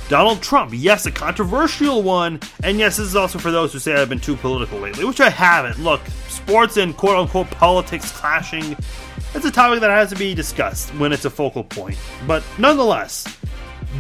[0.10, 3.94] Donald Trump, yes, a controversial one, and yes, this is also for those who say
[3.94, 5.80] I've been too political lately, which I haven't.
[5.80, 8.76] Look, sports and quote unquote politics clashing,
[9.36, 11.98] it's a topic that has to be discussed when it's a focal point.
[12.28, 13.26] But nonetheless,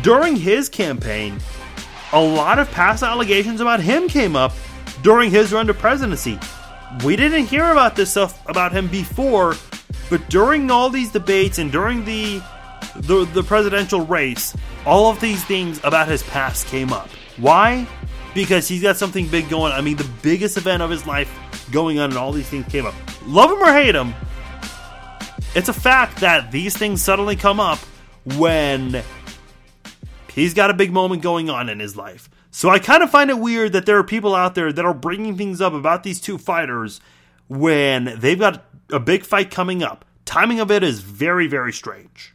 [0.01, 1.39] during his campaign,
[2.11, 4.53] a lot of past allegations about him came up
[5.01, 6.39] during his run to presidency.
[7.03, 9.55] We didn't hear about this stuff about him before,
[10.09, 12.41] but during all these debates and during the
[12.97, 14.55] the, the presidential race,
[14.85, 17.09] all of these things about his past came up.
[17.37, 17.87] Why?
[18.35, 19.71] Because he's got something big going.
[19.71, 21.31] I mean, the biggest event of his life
[21.71, 22.93] going on, and all these things came up.
[23.25, 24.13] Love him or hate him,
[25.55, 27.79] it's a fact that these things suddenly come up
[28.37, 29.03] when
[30.33, 32.29] he's got a big moment going on in his life.
[32.51, 34.93] So I kind of find it weird that there are people out there that are
[34.93, 37.01] bringing things up about these two fighters
[37.47, 40.05] when they've got a big fight coming up.
[40.25, 42.33] Timing of it is very, very strange.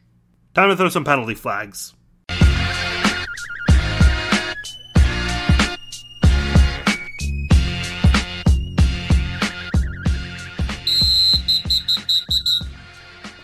[0.55, 1.95] Time to throw some penalty flags.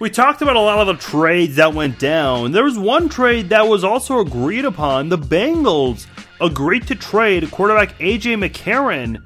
[0.04, 2.52] We talked about a lot of the trades that went down.
[2.52, 5.08] There was one trade that was also agreed upon.
[5.08, 6.06] The Bengals
[6.42, 9.22] agreed to trade quarterback AJ McCarron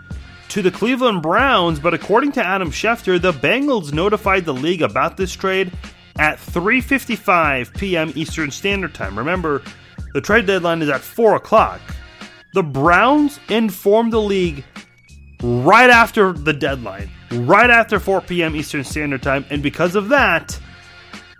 [0.50, 5.16] to the Cleveland Browns, but according to Adam Schefter, the Bengals notified the league about
[5.16, 5.72] this trade
[6.16, 8.12] at 3:55 p.m.
[8.14, 9.18] Eastern Standard Time.
[9.18, 9.62] Remember,
[10.14, 11.80] the trade deadline is at 4 o'clock.
[12.54, 14.62] The Browns informed the league
[15.42, 18.54] right after the deadline, right after 4 p.m.
[18.54, 20.56] Eastern Standard Time, and because of that,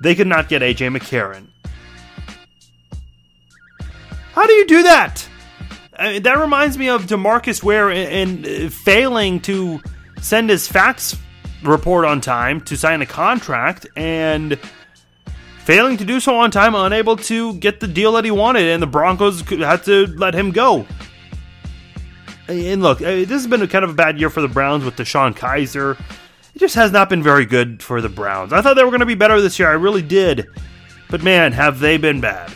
[0.01, 1.47] they could not get AJ McCarron.
[4.33, 5.29] How do you do that?
[5.99, 9.81] I mean, that reminds me of Demarcus Ware and, and failing to
[10.21, 11.17] send his fax
[11.63, 14.59] report on time to sign a contract and
[15.65, 18.83] failing to do so on time, unable to get the deal that he wanted, and
[18.83, 20.87] the Broncos had to let him go.
[22.49, 24.85] And look, uh, this has been a kind of a bad year for the Browns
[24.85, 26.01] with DeShone Kizer.
[26.59, 28.53] It just has not been very good for the Browns.
[28.53, 29.69] I thought they were going to be better this year.
[29.69, 30.49] I really did.
[31.09, 32.53] But man, have they been bad.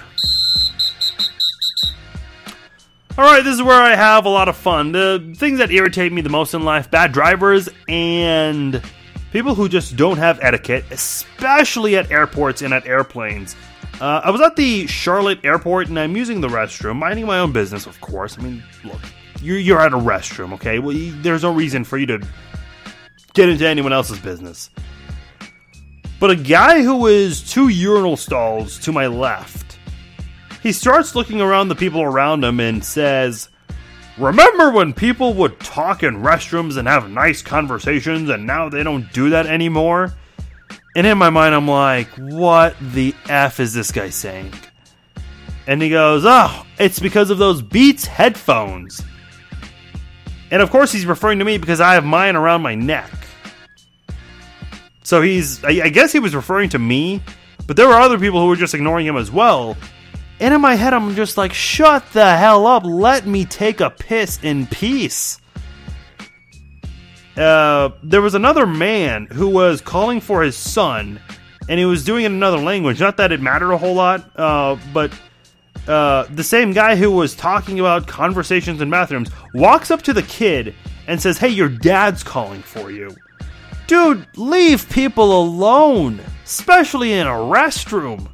[3.17, 4.91] Alright, this is where I have a lot of fun.
[4.91, 8.83] The things that irritate me the most in life bad drivers and
[9.31, 13.55] people who just don't have etiquette, especially at airports and at airplanes.
[14.01, 17.53] Uh, I was at the Charlotte airport and I'm using the restroom, minding my own
[17.53, 18.37] business, of course.
[18.37, 19.01] I mean, look,
[19.41, 20.81] you're, you're at a restroom, okay?
[20.81, 22.27] Well, there's no reason for you to
[23.35, 24.71] get into anyone else's business.
[26.21, 29.79] But a guy who is two urinal stalls to my left,
[30.63, 33.49] he starts looking around the people around him and says,
[34.19, 39.11] Remember when people would talk in restrooms and have nice conversations and now they don't
[39.13, 40.15] do that anymore?
[40.95, 44.53] And in my mind, I'm like, what the F is this guy saying?
[45.67, 49.03] And he goes, oh, it's because of those Beats headphones.
[50.51, 53.11] And of course, he's referring to me because I have mine around my neck.
[55.03, 57.21] So he's, I, guess he was referring to me,
[57.67, 59.77] but there were other people who were just ignoring him as well.
[60.41, 62.85] And in my head, I'm just like, shut the hell up.
[62.85, 65.41] Let me take a piss in peace.
[67.37, 71.21] Uh, there was another man who was calling for his son,
[71.69, 73.01] and he was doing it in another language.
[73.01, 75.13] Not that it mattered a whole lot, uh, but
[75.87, 80.23] uh, the same guy who was talking about conversations in bathrooms walks up to the
[80.23, 80.75] kid
[81.07, 83.15] and says, Hey, your dad's calling for you.
[83.93, 88.27] Dude, leave people alone, especially in a restroom.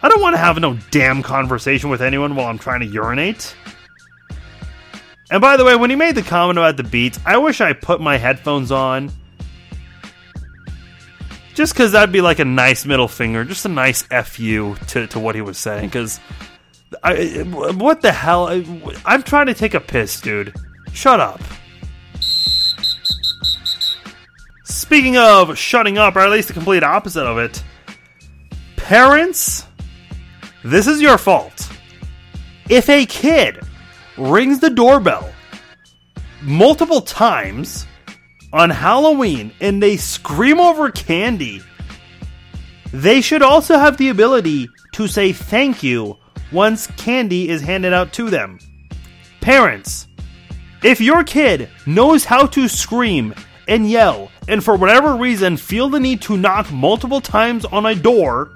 [0.00, 3.56] I don't want to have no damn conversation with anyone while I'm trying to urinate.
[5.32, 7.72] And by the way, when he made the comment about the beats, I wish I
[7.72, 9.10] put my headphones on.
[11.54, 15.18] Just because that'd be like a nice middle finger, just a nice fu to, to
[15.18, 15.88] what he was saying.
[15.88, 16.18] Because,
[17.02, 18.46] what the hell?
[19.04, 20.54] I'm trying to take a piss, dude.
[20.92, 21.40] Shut up.
[24.82, 27.62] Speaking of shutting up, or at least the complete opposite of it,
[28.74, 29.64] parents,
[30.64, 31.70] this is your fault.
[32.68, 33.60] If a kid
[34.18, 35.32] rings the doorbell
[36.42, 37.86] multiple times
[38.52, 41.62] on Halloween and they scream over candy,
[42.92, 46.18] they should also have the ability to say thank you
[46.50, 48.58] once candy is handed out to them.
[49.40, 50.08] Parents,
[50.82, 53.32] if your kid knows how to scream
[53.68, 57.94] and yell and for whatever reason feel the need to knock multiple times on a
[57.94, 58.50] door,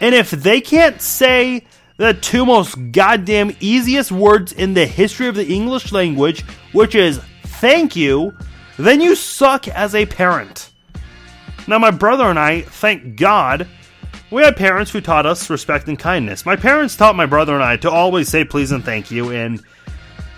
[0.00, 1.64] and if they can't say
[1.96, 7.20] the two most goddamn easiest words in the history of the English language, which is
[7.44, 8.36] thank you,
[8.76, 10.70] then you suck as a parent.
[11.66, 13.66] Now, my brother and I, thank God,
[14.30, 16.44] we had parents who taught us respect and kindness.
[16.44, 19.62] My parents taught my brother and I to always say please and thank you, and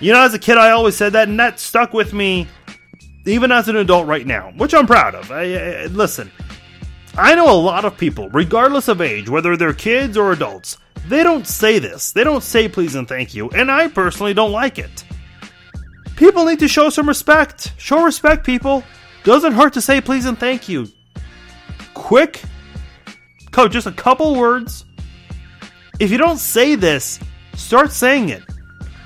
[0.00, 2.46] you know, as a kid, I always said that, and that stuck with me
[3.28, 5.30] even as an adult right now, which I'm proud of.
[5.30, 6.30] I, I, listen,
[7.16, 11.22] I know a lot of people, regardless of age, whether they're kids or adults, they
[11.22, 12.12] don't say this.
[12.12, 15.04] They don't say please and thank you, and I personally don't like it.
[16.16, 17.72] People need to show some respect.
[17.78, 18.82] Show respect, people.
[19.24, 20.88] Doesn't hurt to say please and thank you.
[21.94, 22.42] Quick,
[23.70, 24.84] just a couple words.
[25.98, 27.18] If you don't say this,
[27.54, 28.44] start saying it.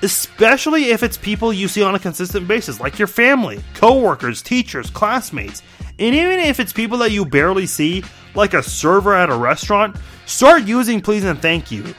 [0.03, 4.91] Especially if it's people you see on a consistent basis, like your family, coworkers, teachers,
[4.91, 5.63] classmates.
[5.99, 8.03] And even if it's people that you barely see,
[8.35, 9.97] like a server at a restaurant,
[10.27, 11.95] start using please and thank you.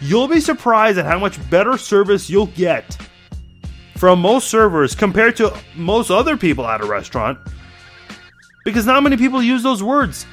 [0.00, 2.96] You'll be surprised at how much better service you'll get
[3.96, 7.38] from most servers compared to most other people at a restaurant.
[8.64, 10.26] Because not many people use those words.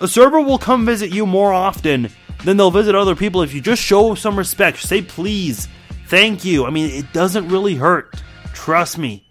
[0.00, 2.08] A server will come visit you more often
[2.44, 4.78] than they'll visit other people if you just show some respect.
[4.78, 5.68] Say please,
[6.14, 6.64] thank you.
[6.64, 8.22] I mean, it doesn't really hurt.
[8.52, 9.24] Trust me.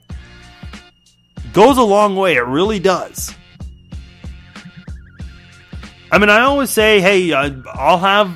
[1.54, 3.34] Goes a long way, it really does.
[6.12, 8.30] I mean, I always say, hey, uh, I'll have,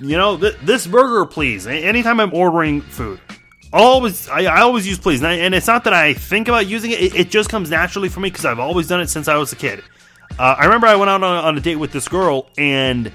[0.00, 1.66] you know, th- this burger, please.
[1.66, 3.20] Anytime I'm ordering food,
[3.74, 5.20] always, I, I always use please.
[5.20, 7.68] And, I, and, it's not that I think about using it, it, it just comes
[7.68, 9.84] naturally for me because I've always done it since I was a kid.
[10.38, 13.12] Uh, I remember I went out on, on a date with this girl, and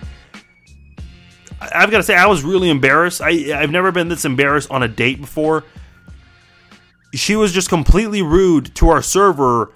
[1.60, 3.22] I've got to say, I was really embarrassed.
[3.22, 5.64] I, I've never been this embarrassed on a date before.
[7.14, 9.74] She was just completely rude to our server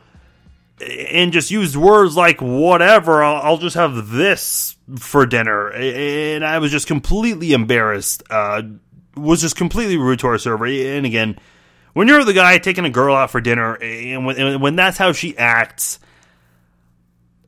[0.81, 6.57] and just used words like whatever I'll, I'll, just have this for dinner and i
[6.57, 8.63] was just completely embarrassed uh,
[9.15, 11.37] was just completely rude to our server and again
[11.93, 14.97] when you're the guy taking a girl out for dinner and when, and when that's
[14.97, 15.99] how she acts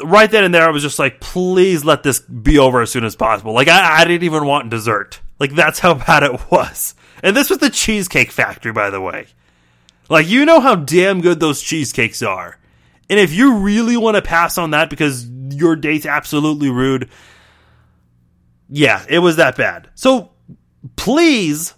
[0.02, 3.04] right then and there i was just like please let this be over as soon
[3.04, 3.54] as possible.
[3.54, 5.22] Like I, I didn't even want dessert.
[5.39, 6.96] Like that's how bad it was.
[7.22, 9.28] And this was the cheesecake factory by the way.
[10.10, 12.58] Like you know how damn good those cheesecakes are.
[13.10, 17.10] And if you really want to pass on that because your date's absolutely rude,
[18.70, 19.89] yeah, it was that bad.
[19.94, 20.32] So
[20.96, 21.74] please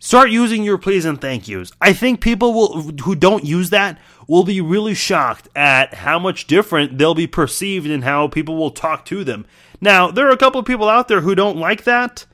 [0.00, 1.70] start using your please and thank yous.
[1.80, 6.48] I think people will who don't use that will be really shocked at how much
[6.48, 9.46] different they'll be perceived and how people will talk to them.
[9.80, 12.26] Now, there are a couple of people out there who don't like that.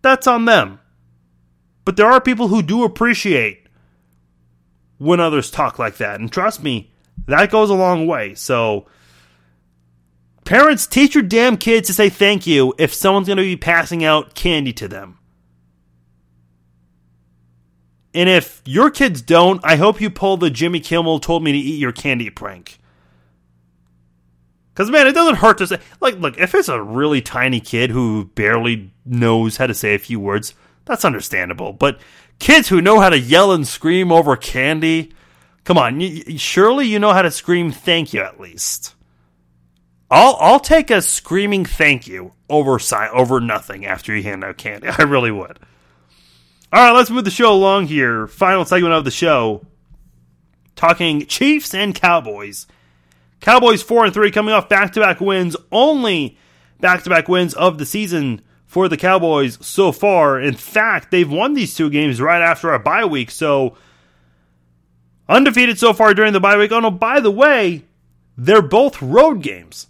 [0.00, 0.80] That's on them.
[1.84, 3.66] But there are people who do appreciate
[4.98, 6.20] when others talk like that.
[6.20, 6.92] And trust me,
[7.26, 8.34] that goes a long way.
[8.34, 8.86] So,
[10.44, 14.04] parents, teach your damn kids to say thank you if someone's going to be passing
[14.04, 15.17] out candy to them.
[18.18, 21.58] And if your kids don't, I hope you pull the Jimmy Kimmel told me to
[21.58, 22.80] eat your candy prank.
[24.74, 27.90] Because, man, it doesn't hurt to say, like, look, if it's a really tiny kid
[27.90, 30.54] who barely knows how to say a few words,
[30.84, 31.72] that's understandable.
[31.72, 32.00] But
[32.40, 35.12] kids who know how to yell and scream over candy,
[35.62, 38.96] Come on, you, surely you know how to scream thank you at least.
[40.10, 42.80] I'll I'll take a screaming thank you over
[43.12, 44.88] over nothing after you hand out candy.
[44.98, 45.60] I really would.
[46.72, 48.26] All right, let's move the show along here.
[48.26, 49.64] Final segment of the show.
[50.76, 52.66] Talking Chiefs and Cowboys.
[53.40, 56.36] Cowboys 4 and 3 coming off back-to-back wins, only
[56.80, 60.40] back-to-back wins of the season for the Cowboys so far.
[60.40, 63.76] In fact, they've won these two games right after a bye week, so
[65.28, 66.72] Undefeated so far during the bye week.
[66.72, 67.84] Oh no, by the way,
[68.36, 69.88] they're both road games.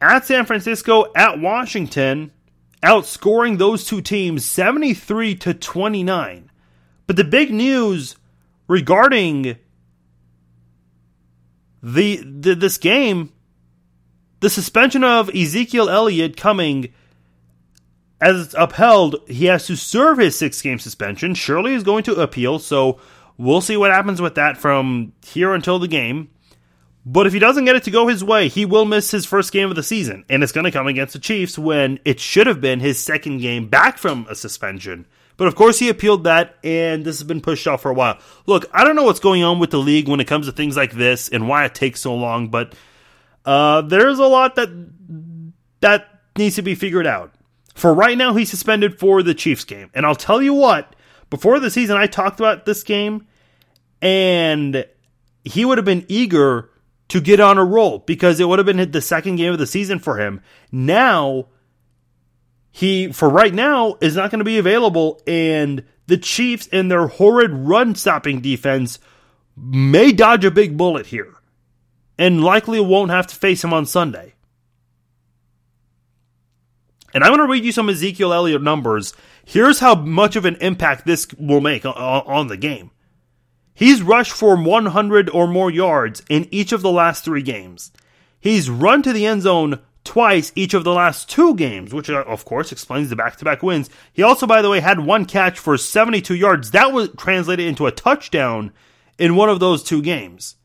[0.00, 2.30] At San Francisco, at Washington,
[2.82, 6.50] outscoring those two teams 73 to 29.
[7.06, 8.16] But the big news
[8.66, 9.56] regarding
[11.82, 13.32] the, the this game,
[14.40, 16.92] the suspension of Ezekiel Elliott coming
[18.20, 21.34] as upheld, he has to serve his six game suspension.
[21.34, 23.00] Shirley is going to appeal, so
[23.38, 26.28] We'll see what happens with that from here until the game.
[27.06, 29.52] But if he doesn't get it to go his way, he will miss his first
[29.52, 30.24] game of the season.
[30.28, 33.38] And it's going to come against the Chiefs when it should have been his second
[33.38, 35.06] game back from a suspension.
[35.38, 38.18] But of course, he appealed that, and this has been pushed off for a while.
[38.46, 40.76] Look, I don't know what's going on with the league when it comes to things
[40.76, 42.74] like this and why it takes so long, but
[43.44, 44.68] uh, there's a lot that
[45.80, 47.32] that needs to be figured out.
[47.74, 49.90] For right now, he's suspended for the Chiefs game.
[49.94, 50.96] And I'll tell you what,
[51.30, 53.28] before the season, I talked about this game,
[54.02, 54.84] and
[55.44, 56.70] he would have been eager
[57.08, 59.66] to get on a roll because it would have been the second game of the
[59.66, 60.40] season for him.
[60.70, 61.46] Now,
[62.70, 67.06] he, for right now, is not going to be available, and the Chiefs and their
[67.06, 68.98] horrid run stopping defense
[69.56, 71.34] may dodge a big bullet here
[72.18, 74.34] and likely won't have to face him on Sunday.
[77.14, 79.14] And I'm going to read you some Ezekiel Elliott numbers
[79.48, 82.90] Here's how much of an impact this will make on the game.
[83.78, 87.92] He's rushed for 100 or more yards in each of the last three games.
[88.40, 92.24] He's run to the end zone twice each of the last two games, which uh,
[92.26, 93.88] of course explains the back-to-back wins.
[94.12, 96.72] He also, by the way, had one catch for 72 yards.
[96.72, 98.72] That was translated into a touchdown
[99.16, 100.56] in one of those two games.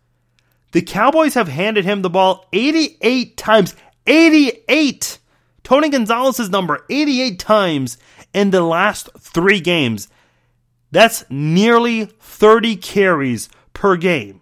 [0.72, 3.76] The Cowboys have handed him the ball 88 times.
[4.08, 5.20] 88!
[5.62, 8.00] Tony Gonzalez's number 88 times
[8.34, 10.08] in the last three games.
[10.94, 14.42] That's nearly 30 carries per game.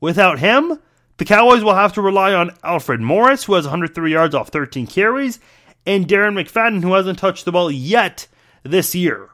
[0.00, 0.80] Without him,
[1.18, 4.88] the Cowboys will have to rely on Alfred Morris, who has 103 yards off 13
[4.88, 5.38] carries,
[5.86, 8.26] and Darren McFadden, who hasn't touched the ball yet
[8.64, 9.30] this year.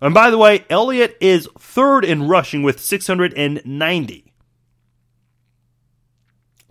[0.00, 4.32] And by the way, Elliott is third in rushing with 690.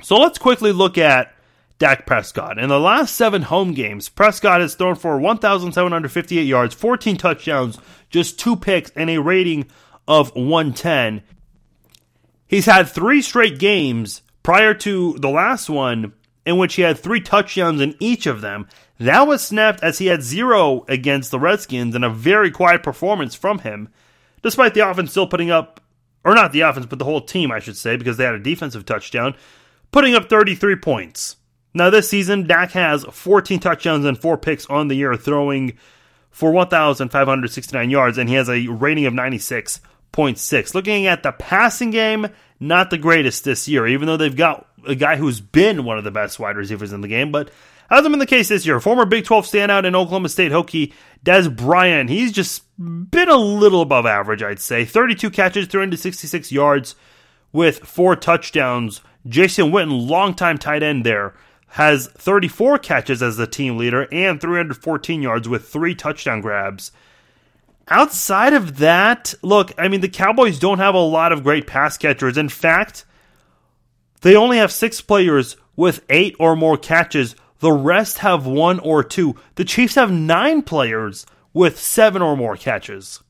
[0.01, 1.31] So let's quickly look at
[1.79, 2.57] Dak Prescott.
[2.57, 7.77] In the last seven home games, Prescott has thrown for 1,758 yards, 14 touchdowns,
[8.09, 9.67] just two picks, and a rating
[10.07, 11.23] of 110.
[12.47, 16.13] He's had three straight games prior to the last one
[16.45, 18.67] in which he had three touchdowns in each of them.
[18.99, 23.35] That was snapped as he had zero against the Redskins and a very quiet performance
[23.35, 23.89] from him,
[24.41, 25.81] despite the offense still putting up,
[26.23, 28.39] or not the offense, but the whole team, I should say, because they had a
[28.39, 29.35] defensive touchdown,
[29.91, 31.35] putting up 33 points.
[31.73, 35.77] Now, this season, Dak has 14 touchdowns and four picks on the year, throwing
[36.37, 40.75] for 1,569 yards, and he has a rating of 96.6.
[40.75, 42.27] Looking at the passing game,
[42.59, 46.03] not the greatest this year, even though they've got a guy who's been one of
[46.03, 47.49] the best wide receivers in the game, but
[47.89, 48.79] hasn't been the case this year.
[48.79, 50.93] Former Big 12 standout in Oklahoma State Hokie,
[51.25, 54.85] Dez Bryant, he's just been a little above average, I'd say.
[54.85, 56.95] 32 catches, 366 yards
[57.51, 59.01] with four touchdowns.
[59.25, 61.33] Jason Witten, longtime tight end there,
[61.67, 66.91] has 34 catches as the team leader and 314 yards with three touchdown grabs.
[67.89, 71.97] Outside of that, look, I mean, the Cowboys don't have a lot of great pass
[71.97, 72.37] catchers.
[72.37, 73.05] In fact,
[74.21, 77.35] they only have six players with eight or more catches.
[77.59, 79.35] The rest have one or two.
[79.55, 83.23] The Chiefs have nine players with seven or more catches.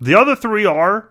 [0.00, 1.10] The other three are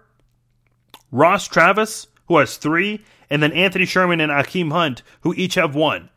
[1.12, 5.74] Ross Travis, who has three, and then Anthony Sherman and Akeem Hunt, who each have
[5.74, 6.10] one.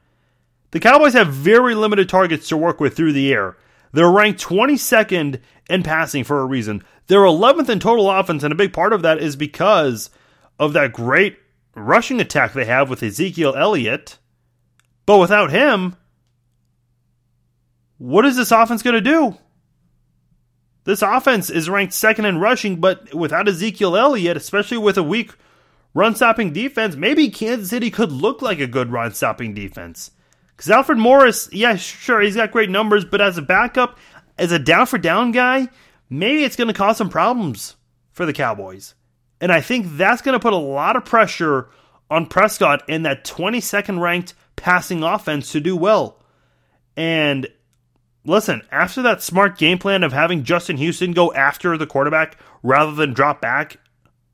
[0.75, 3.57] The Cowboys have very limited targets to work with through the air.
[3.93, 5.41] They're ranked 22nd
[5.71, 6.83] in passing for a reason.
[7.07, 10.11] They're 11th in total offense, and a big part of that is because
[10.59, 11.39] of that great
[11.77, 14.19] rushing attack they have with Ezekiel Elliott.
[15.07, 15.95] But without him,
[17.99, 19.39] what is this offense going to do?
[20.83, 25.35] This offense is ranked second in rushing, but without Ezekiel Elliott, especially with a weak
[25.95, 30.11] run stopping defense, maybe Kansas City could look like a good run stopping defense.
[30.57, 33.99] Because Alfred Morris, yeah, sure, he's got great numbers, but as a backup,
[34.39, 35.69] as a down for down guy,
[36.09, 37.77] maybe it's going to cause some problems
[38.13, 38.95] for the Cowboys.
[39.41, 41.69] And I think that's going to put a lot of pressure
[42.11, 46.21] on Prescott in that 22nd ranked passing offense to do well.
[46.97, 47.49] And
[48.25, 52.93] listen, after that smart game plan of having Justin Houston go after the quarterback rather
[52.93, 53.79] than drop back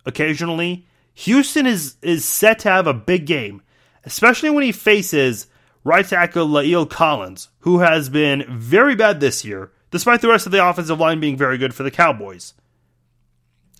[0.05, 3.62] occasionally, Houston is is set to have a big game,
[4.05, 5.47] especially when he faces
[5.85, 10.52] right tackle La'el Collins, who has been very bad this year, despite the rest of
[10.52, 12.55] the offensive line being very good for the Cowboys.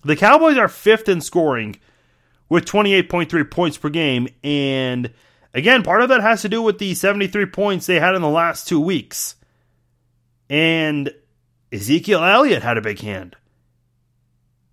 [0.03, 1.75] The Cowboys are fifth in scoring
[2.49, 5.11] with 28.3 points per game, and
[5.53, 8.29] again, part of that has to do with the 73 points they had in the
[8.29, 9.35] last two weeks.
[10.49, 11.13] And
[11.71, 13.37] Ezekiel Elliott had a big hand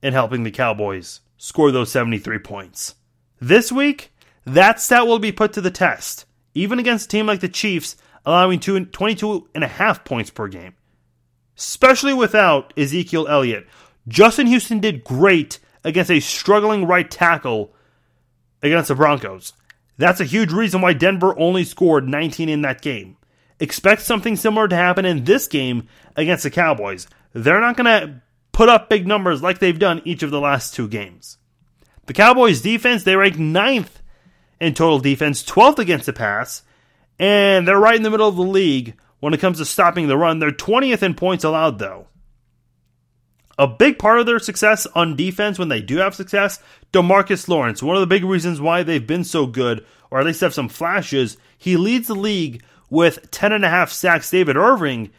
[0.03, 2.95] in helping the Cowboys score those 73 points.
[3.41, 4.13] This week,
[4.45, 6.25] that stat will be put to the test
[6.59, 10.74] even against a team like the Chiefs, allowing 22 and a half points per game.
[11.56, 13.66] Especially without Ezekiel Elliott.
[14.06, 17.74] Justin Houston did great against a struggling right tackle
[18.62, 19.52] against the Broncos.
[19.97, 23.16] That's a huge reason why Denver only scored 19 in that game.
[23.60, 27.09] Expect something similar to happen in this game against the Cowboys.
[27.32, 28.22] They're not going to
[28.52, 31.39] put up big numbers like they've done each of the last two games.
[32.06, 33.98] The Cowboys defense, they rank ninth
[34.60, 36.62] in total defense, 12th against the pass,
[37.18, 40.16] and they're right in the middle of the league when it comes to stopping the
[40.16, 40.39] run.
[40.39, 42.06] They're 20th in points allowed, though.
[43.59, 46.60] A big part of their success on defense when they do have success,
[46.93, 50.43] Demarcus Lawrence, one of the big reasons why they've been so good, or at least
[50.43, 54.30] have some flashes, he leads the league with 10.5 sacks.
[54.30, 55.10] David Irving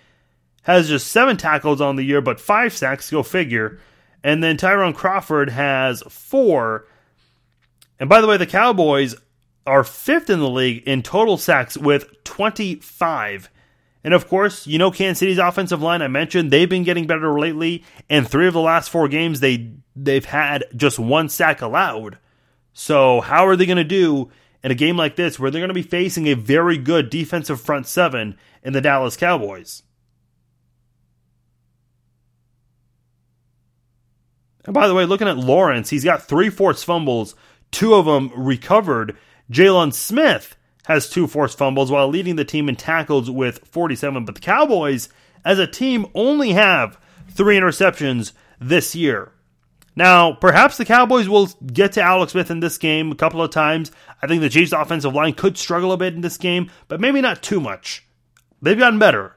[0.64, 3.80] has just seven tackles on the year, but five sacks, go figure.
[4.24, 6.86] And then Tyrone Crawford has four.
[8.00, 9.16] And by the way, the Cowboys
[9.70, 13.50] are fifth in the league in total sacks with 25.
[14.04, 17.40] And of course, you know Kansas City's offensive line I mentioned, they've been getting better
[17.40, 17.84] lately.
[18.10, 22.18] And three of the last four games they they've had just one sack allowed.
[22.74, 24.32] So how are they going to do
[24.64, 27.62] in a game like this where they're going to be facing a very good defensive
[27.62, 29.84] front seven in the Dallas Cowboys?
[34.66, 37.36] And by the way, looking at Lawrence, he's got three forced fumbles,
[37.72, 39.18] two of them recovered.
[39.52, 40.56] Jaylon Smith
[40.86, 44.26] has two forced fumbles while leading the team in tackles with 47.
[44.26, 45.10] But the Cowboys,
[45.46, 47.00] as a team, only have
[47.30, 49.32] three interceptions this year.
[49.96, 53.52] Now, perhaps the Cowboys will get to Alex Smith in this game a couple of
[53.52, 53.92] times.
[54.22, 57.22] I think the Chiefs' offensive line could struggle a bit in this game, but maybe
[57.22, 58.06] not too much.
[58.62, 59.36] They've gotten better.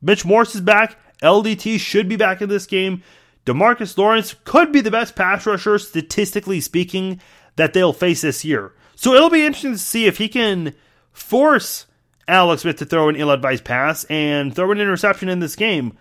[0.00, 0.96] Mitch Morse is back.
[1.22, 3.02] LDT should be back in this game.
[3.46, 7.20] Demarcus Lawrence could be the best pass rusher, statistically speaking,
[7.56, 8.72] that they'll face this year.
[8.96, 10.74] So it'll be interesting to see if he can
[11.12, 11.86] force
[12.26, 15.96] Alex Smith to throw an ill advised pass and throw an interception in this game.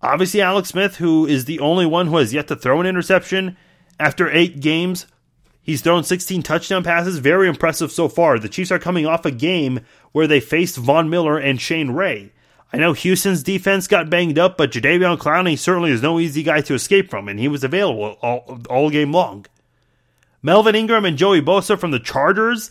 [0.00, 3.56] Obviously, Alex Smith, who is the only one who has yet to throw an interception
[3.98, 5.06] after eight games,
[5.68, 7.18] He's thrown 16 touchdown passes.
[7.18, 8.38] Very impressive so far.
[8.38, 9.80] The Chiefs are coming off a game
[10.12, 12.32] where they faced Von Miller and Shane Ray.
[12.72, 16.62] I know Houston's defense got banged up, but Jadeveon Clowney certainly is no easy guy
[16.62, 19.44] to escape from, and he was available all, all game long.
[20.42, 22.70] Melvin Ingram and Joey Bosa from the Chargers.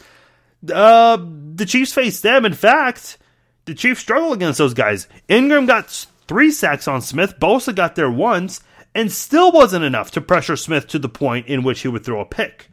[0.72, 1.18] Uh,
[1.56, 2.46] the Chiefs faced them.
[2.46, 3.18] In fact,
[3.66, 5.08] the Chiefs struggle against those guys.
[5.28, 5.90] Ingram got
[6.28, 7.40] three sacks on Smith.
[7.40, 8.62] Bosa got there once,
[8.96, 12.22] and still wasn't enough to pressure Smith to the point in which he would throw
[12.22, 12.70] a pick.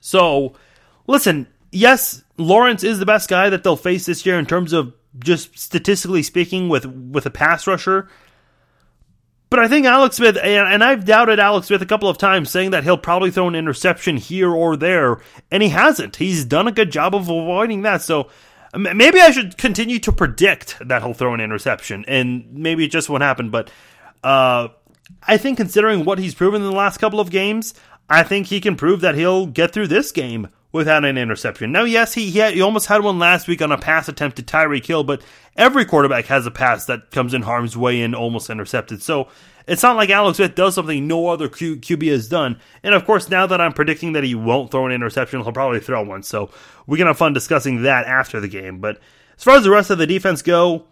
[0.00, 0.54] So,
[1.06, 4.92] listen, yes, Lawrence is the best guy that they'll face this year in terms of
[5.18, 8.08] just statistically speaking with with a pass rusher.
[9.52, 12.70] But I think Alex Smith, and I've doubted Alex Smith a couple of times, saying
[12.70, 15.20] that he'll probably throw an interception here or there,
[15.50, 16.16] and he hasn't.
[16.16, 18.00] He's done a good job of avoiding that.
[18.00, 18.30] So
[18.74, 23.10] maybe I should continue to predict that he'll throw an interception, and maybe it just
[23.10, 23.50] won't happen.
[23.50, 23.70] But
[24.24, 24.68] uh,
[25.22, 27.74] I think considering what he's proven in the last couple of games,
[28.08, 31.70] I think he can prove that he'll get through this game without an interception.
[31.70, 34.38] Now, yes, he, he, had, he almost had one last week on a pass attempt
[34.38, 35.22] to Tyreek Hill, but
[35.56, 39.02] every quarterback has a pass that comes in harm's way and almost intercepted.
[39.02, 39.28] So
[39.66, 42.58] it's not like Alex Smith does something no other Q, QB has done.
[42.82, 45.80] And of course, now that I'm predicting that he won't throw an interception, he'll probably
[45.80, 46.22] throw one.
[46.22, 46.50] So
[46.86, 48.78] we can have fun discussing that after the game.
[48.78, 48.98] But
[49.36, 50.86] as far as the rest of the defense go,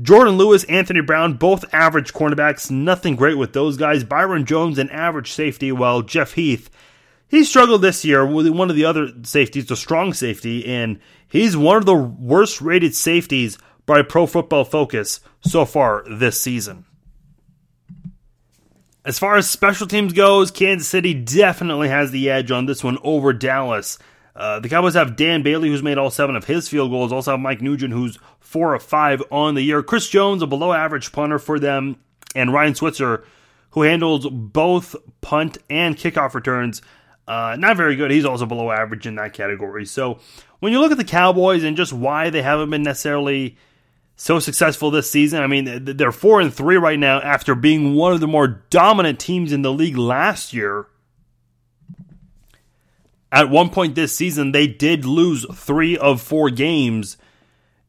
[0.00, 2.70] Jourdan Lewis, Anthony Brown, both average cornerbacks.
[2.70, 4.04] Nothing great with those guys.
[4.04, 6.68] Byron Jones, an average safety, while Jeff Heath
[7.28, 11.56] he struggled this year with one of the other safeties, the strong safety, and he's
[11.56, 16.84] one of the worst rated safeties by Pro Football Focus so far this season.
[19.04, 22.98] As far as special teams goes, Kansas City definitely has the edge on this one
[23.04, 23.98] over Dallas.
[24.34, 27.12] Uh, the Cowboys have Dan Bailey, who's made all seven of his field goals.
[27.12, 29.82] Also have Mike Nugent, who's four of five on the year.
[29.82, 31.96] Chris Jones, a below average punter for them,
[32.34, 33.24] and Ryan Switzer,
[33.70, 36.82] who handles both punt and kickoff returns.
[37.26, 38.10] Uh, not very good.
[38.10, 39.84] He's also below average in that category.
[39.84, 40.20] So
[40.60, 43.56] when you look at the Cowboys and just why they haven't been necessarily
[44.14, 48.12] so successful this season, I mean they're four and three right now after being one
[48.12, 50.86] of the more dominant teams in the league last year.
[53.32, 57.16] At one point this season, they did lose three of four games,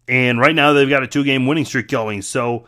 [0.08, 2.24] and right now they've got a two-game winning streak going.
[2.24, 2.66] So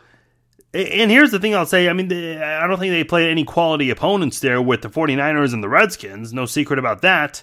[0.72, 1.88] and here's the thing I'll say.
[1.88, 5.62] I mean, I don't think they played any quality opponents there with the 49ers and
[5.62, 6.32] the Redskins.
[6.32, 7.42] No secret about that.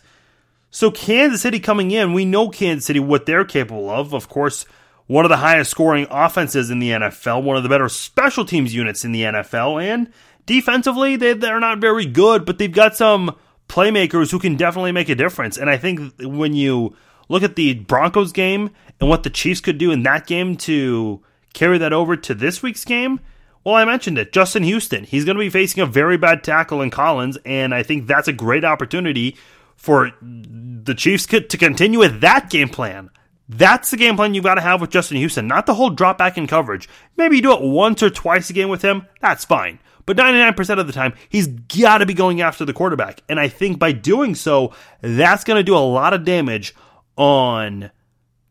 [0.69, 4.13] So, Kansas City coming in, we know Kansas City, what they're capable of.
[4.13, 4.65] Of course,
[5.07, 8.73] one of the highest scoring offenses in the NFL, one of the better special teams
[8.73, 9.81] units in the NFL.
[9.81, 10.11] And
[10.45, 13.35] defensively, they, they're not very good, but they've got some
[13.67, 15.57] playmakers who can definitely make a difference.
[15.57, 16.95] And I think when you
[17.29, 21.21] look at the Broncos game and what the Chiefs could do in that game to
[21.57, 23.19] carry that over to this week's game?
[23.63, 24.31] Well, I mentioned it.
[24.31, 25.03] Justin Houston.
[25.03, 28.27] He's going to be facing a very bad tackle in Collins, and I think that's
[28.27, 29.35] a great opportunity
[29.75, 33.09] for the Chiefs to continue with that game plan.
[33.49, 36.17] That's the game plan you've got to have with Justin Houston, not the whole drop
[36.17, 36.88] back in coverage.
[37.15, 39.79] Maybe you do it once or twice a game with him, that's fine.
[40.05, 43.21] But 99% of the time, he's got to be going after the quarterback.
[43.27, 46.73] And I think by doing so, that's going to do a lot of damage
[47.17, 47.91] on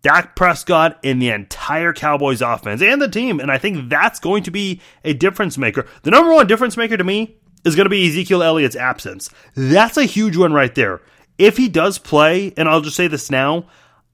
[0.07, 3.41] Dak Prescott and the entire Cowboys offense and the team.
[3.41, 5.85] And I think that's going to be a difference maker.
[6.05, 9.31] The number one difference maker to me is going to be Ezekiel Elliott's absence.
[9.57, 11.03] That's a huge one right there.
[11.39, 13.67] If he does play, and I'll just say this now,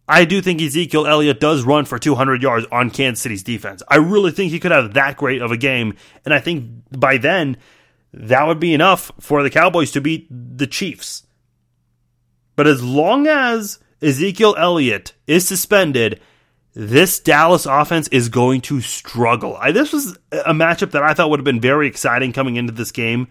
[0.09, 3.83] I do think Ezekiel Elliott does run for 200 yards on Kansas City's defense.
[3.87, 5.95] I really think he could have that great of a game.
[6.25, 7.59] And I think by then,
[8.15, 11.27] that would be enough for the Cowboys to beat the Chiefs.
[12.57, 16.21] But as long as Ezekiel Elliott is suspended,
[16.75, 19.57] this Dallas offense is going to struggle.
[19.57, 22.73] I, this was a matchup that I thought would have been very exciting coming into
[22.73, 23.29] this game.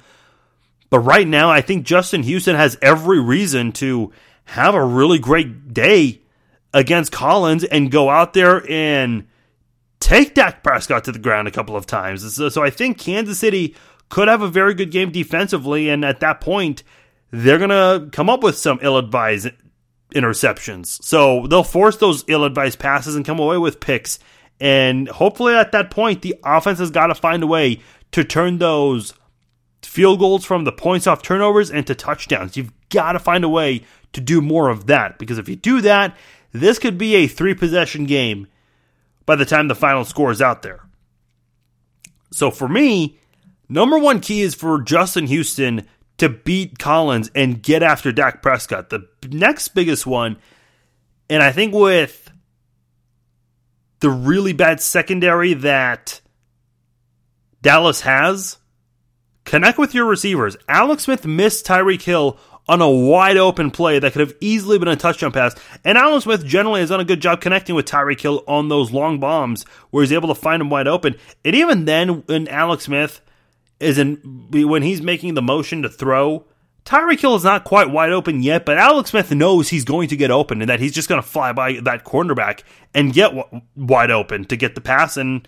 [0.90, 4.12] But right now, I think Justin Houston has every reason to
[4.46, 6.22] have a really great day
[6.74, 9.28] against Collins and go out there and
[10.00, 12.36] take Dak Prescott to the ground a couple of times.
[12.36, 13.76] So, so I think Kansas City
[14.10, 15.90] could have a very good game defensively.
[15.90, 16.84] And at that point,
[17.32, 19.50] they're going to come up with some ill advised
[20.12, 21.02] interceptions.
[21.04, 24.20] So they'll force those ill advised passes and come away with picks.
[24.60, 27.82] And hopefully at that point, the offense has got to find a way
[28.12, 29.14] to turn those
[29.82, 32.56] field goals from the points off turnovers into touchdowns.
[32.56, 33.84] You've got to find a way
[34.14, 36.16] to do more of that because if you do that,
[36.52, 38.48] this could be a three possession game
[39.26, 40.82] by the time the final score is out there.
[42.32, 43.20] So for me,
[43.70, 45.88] number one key is for Justin Houston
[46.22, 48.92] to beat Collins and get after Dak Prescott.
[48.92, 50.38] The next biggest one,
[51.32, 52.32] and I think with
[54.02, 56.22] the really bad secondary that
[57.64, 58.60] Dallas has,
[59.46, 60.56] connect with your receivers.
[60.70, 62.38] Alex Smith missed Tyreek Hill
[62.68, 65.56] on a wide open play that could have easily been a touchdown pass.
[65.84, 68.92] And Alex Smith generally has done a good job connecting with Tyreek Hill on those
[68.92, 71.16] long bombs where he's able to find him wide open.
[71.44, 73.22] And even then, when Alex Smith
[73.82, 76.46] is in, when he's making the motion to throw,
[76.86, 80.18] Tyreek Hill is not quite wide open yet, but Alex Smith knows he's going to
[80.18, 82.64] get open and that he's just going to fly by that cornerback
[82.94, 85.48] and get w- wide open to get the pass, and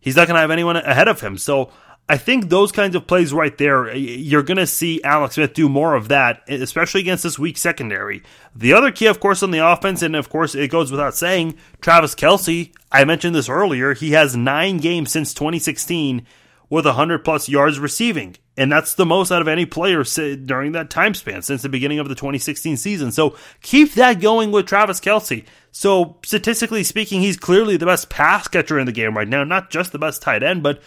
[0.00, 1.38] he's not going to have anyone ahead of him.
[1.38, 1.70] So
[2.08, 5.68] I think those kinds of plays right there, you're going to see Alex Smith do
[5.68, 8.22] more of that, especially against this weak secondary.
[8.54, 11.56] The other key, of course, on the offense, and of course, it goes without saying,
[11.80, 12.72] Travis Kelce.
[12.92, 13.94] I mentioned this earlier.
[13.94, 16.24] He has nine games since 2016
[16.68, 18.36] with 100 plus yards receiving.
[18.56, 21.98] And that's the most out of any player during that time span since the beginning
[21.98, 23.12] of the 2016 season.
[23.12, 25.44] So keep that going with Travis Kelce.
[25.72, 29.44] So statistically speaking, he's clearly the best pass catcher in the game right now.
[29.44, 30.82] Not just the best tight end, but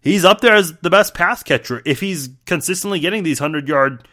[0.00, 4.06] he's up there as the best pass catcher if he's consistently getting these 100 yard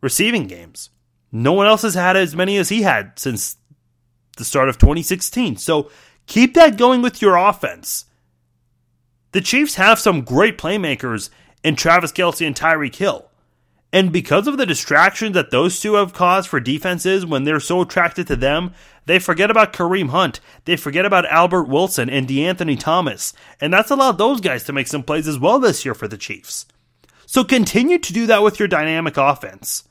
[0.00, 0.90] receiving games.
[1.32, 3.56] No one else has had as many as he had since
[4.36, 5.56] the start of 2016.
[5.56, 5.90] So
[6.26, 8.04] keep that going with your offense.
[9.32, 11.30] The Chiefs have some great playmakers
[11.64, 13.28] in Travis Kelce and Tyreek Hill.
[13.92, 17.82] And because of the distraction that those two have caused for defenses when they're so
[17.82, 18.72] attracted to them,
[19.04, 20.40] they forget about Kareem Hunt.
[20.64, 23.34] They forget about Albert Wilson and De'Anthony Thomas.
[23.60, 26.16] And that's allowed those guys to make some plays as well this year for the
[26.16, 26.66] Chiefs.
[27.26, 29.84] So continue to do that with your dynamic offense.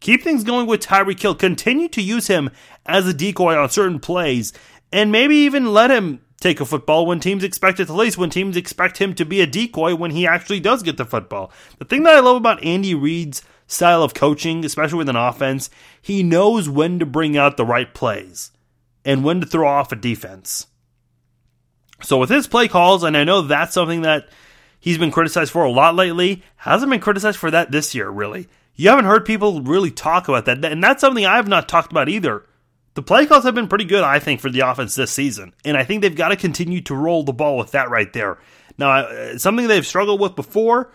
[0.00, 1.34] Keep things going with Tyreek Hill.
[1.34, 2.50] Continue to use him
[2.86, 4.52] as a decoy on certain plays.
[4.92, 8.30] And maybe even let him take a football when teams expect it to lace, when
[8.30, 11.50] teams expect him to be a decoy when he actually does get the football.
[11.78, 15.70] The thing that I love about Andy Reid's style of coaching, especially with an offense,
[16.00, 18.52] he knows when to bring out the right plays
[19.04, 20.66] and when to throw off a defense.
[22.02, 24.28] So with his play calls, and I know that's something that
[24.78, 28.48] he's been criticized for a lot lately, hasn't been criticized for that this year, really.
[28.74, 32.08] You haven't heard people really talk about that, and that's something I've not talked about
[32.08, 32.44] either.
[32.98, 35.76] The play calls have been pretty good, I think, for the offense this season, and
[35.76, 38.38] I think they've got to continue to roll the ball with that right there.
[38.76, 40.92] Now, uh, something they've struggled with before,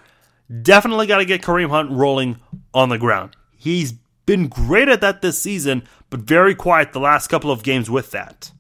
[0.61, 2.41] definitely got to get Kareem Hunt rolling
[2.73, 3.38] on the ground.
[3.55, 3.93] He's
[4.25, 8.11] been great at that this season, but very quiet the last couple of games with
[8.11, 8.51] that.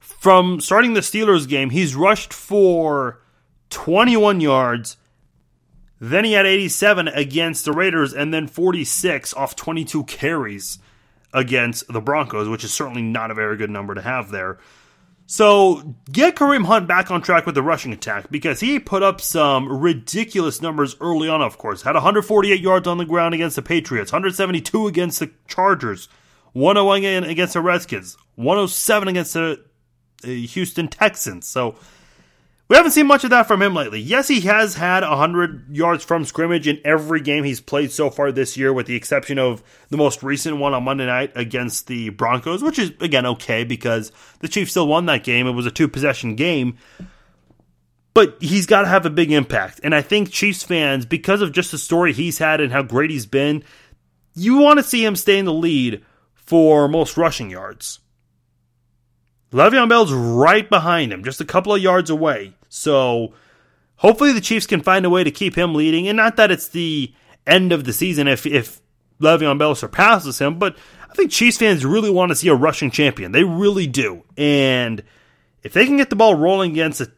[0.00, 3.22] From starting the Steelers game, he's rushed for
[3.70, 4.96] 21 yards.
[6.00, 10.80] Then he had 87 against the Raiders and then 46 off 22 carries
[11.36, 14.58] against the Broncos, which is certainly not a very good number to have there.
[15.26, 19.20] So get Kareem Hunt back on track with the rushing attack because he put up
[19.20, 21.82] some ridiculous numbers early on, of course.
[21.82, 26.08] Had 148 yards on the ground against the Patriots, 172 against the Chargers,
[26.54, 29.60] 101 against the Redskins, 107 against the
[30.24, 31.46] uh, Houston Texans.
[31.46, 31.76] So
[32.68, 34.00] we haven't seen much of that from him lately.
[34.00, 38.32] Yes, he has had 100 yards from scrimmage in every game he's played so far
[38.32, 42.08] this year, with the exception of the most recent one on Monday night against the
[42.10, 44.10] Broncos, which is, again, okay because
[44.40, 45.46] the Chiefs still won that game.
[45.46, 46.76] It was a two possession game.
[48.14, 49.80] But he's got to have a big impact.
[49.84, 53.10] And I think Chiefs fans, because of just the story he's had and how great
[53.10, 53.62] he's been,
[54.34, 56.02] you want to see him stay in the lead
[56.34, 58.00] for most rushing yards.
[59.56, 62.52] Le'Veon Bell's right behind him, just a couple of yards away.
[62.68, 63.32] So
[63.96, 66.06] hopefully the Chiefs can find a way to keep him leading.
[66.08, 67.14] And not that it's the
[67.46, 68.82] end of the season if if
[69.18, 70.76] Le'Veon Bell surpasses him, but
[71.10, 73.32] I think Chiefs fans really want to see a rushing champion.
[73.32, 74.24] They really do.
[74.36, 75.02] And
[75.62, 77.10] if they can get the ball rolling against a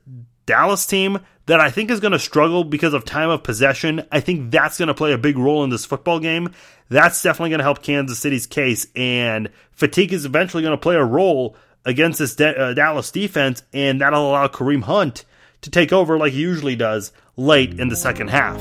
[0.47, 4.21] Dallas team that I think is going to struggle because of time of possession, I
[4.21, 6.53] think that's going to play a big role in this football game.
[6.89, 8.87] That's definitely going to help Kansas City's case.
[8.95, 11.57] And fatigue is eventually going to play a role
[11.89, 15.25] against this De- uh, Dallas defense, and that'll allow Kareem Hunt
[15.63, 18.61] to take over like he usually does late in the second half.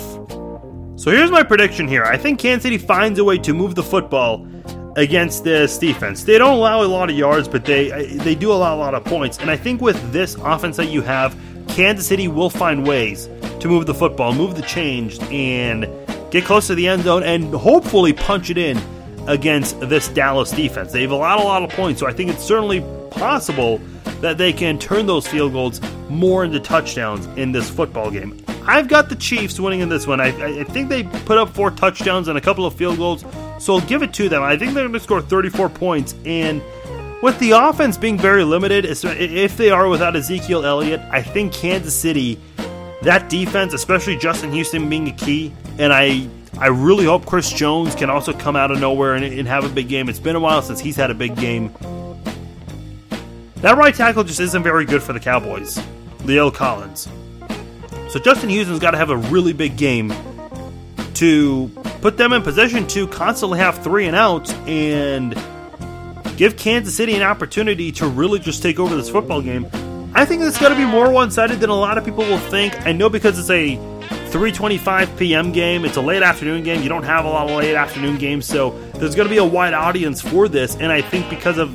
[0.96, 2.06] So here's my prediction here.
[2.06, 4.48] I think Kansas City finds a way to move the football
[4.96, 6.24] against this defense.
[6.24, 9.04] They don't allow a lot of yards, but they they do allow a lot of
[9.04, 9.38] points.
[9.40, 11.38] And I think with this offense that you have,
[11.68, 13.30] Kansas City will find ways
[13.60, 15.86] to move the football, move the change, and
[16.32, 18.78] get close to the end zone and hopefully punch it in
[19.28, 20.92] against this Dallas defense.
[20.92, 22.82] They've allowed a lot of points, so I think it's certainly
[23.12, 23.80] possible
[24.22, 28.44] that they can turn those field goals more into touchdowns in this football game.
[28.66, 30.20] I've got the Chiefs winning in this one.
[30.20, 33.24] I, I think they put up four touchdowns and a couple of field goals,
[33.60, 34.44] so I'll give it to them.
[34.44, 36.16] I think they're going to score 34 points.
[36.26, 36.62] And
[37.22, 41.96] with the offense being very limited, if they are without Ezekiel Elliott, I think Kansas
[41.96, 42.40] City,
[43.04, 46.28] that defense, especially Justin Houston being a key, and I
[46.60, 49.70] I really hope Chris Jones can also come out of nowhere and, and have a
[49.70, 50.10] big game.
[50.10, 51.72] It's been a while since he's had a big game.
[53.58, 55.78] That right tackle just isn't very good for the Cowboys,
[56.20, 57.08] La'el Collins.
[58.10, 60.14] So Justin Houston's got to have a really big game
[61.16, 61.70] to
[62.02, 65.36] put them in position to constantly have three and outs and
[66.38, 69.68] give Kansas City an opportunity to really just take over this football game.
[70.14, 72.80] I think it's going to be more one-sided than a lot of people will think.
[72.86, 73.97] I know because it's a
[74.38, 75.52] 3:25 p.m.
[75.52, 76.84] game, it's a late afternoon game.
[76.84, 79.44] You don't have a lot of late afternoon games, so there's going to be a
[79.44, 80.76] wide audience for this.
[80.76, 81.72] And I think because of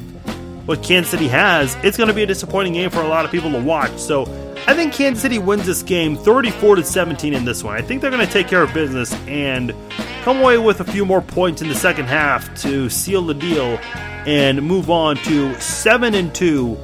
[0.69, 3.33] what Kansas City has, it's going to be a disappointing game for a lot of
[3.33, 3.99] people to watch.
[3.99, 4.23] So
[4.69, 7.77] I think Kansas City wins this game 34 to 17 in this one.
[7.77, 9.75] I think they're going to take care of business and
[10.23, 13.77] come away with a few more points in the second half to seal the deal
[14.25, 16.79] and move on to 7 and 2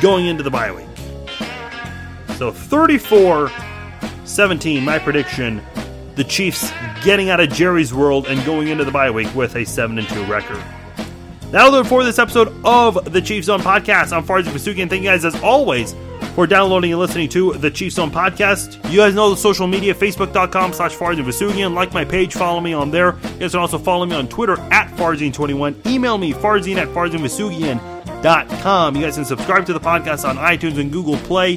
[0.00, 0.86] going into the bye week.
[2.38, 3.50] So 34
[4.28, 5.62] 17, my prediction.
[6.14, 6.70] The Chiefs
[7.04, 10.06] getting out of Jerry's world and going into the bye week with a 7 and
[10.08, 10.62] 2 record.
[11.50, 14.12] That'll do it for this episode of the Chiefs Zone Podcast.
[14.12, 14.90] I'm Farzin Vousoughian.
[14.90, 15.94] Thank you guys, as always,
[16.34, 18.74] for downloading and listening to the Chiefs Zone Podcast.
[18.90, 21.72] You guys know the social media, facebook.com slash Farzin.
[21.72, 23.16] Like my page, follow me on there.
[23.34, 25.86] You guys can also follow me on Twitter at Farzin21.
[25.86, 28.96] Email me, farzin at farzinvousoughian.com.
[28.96, 31.56] You guys can subscribe to the podcast on iTunes and Google Play.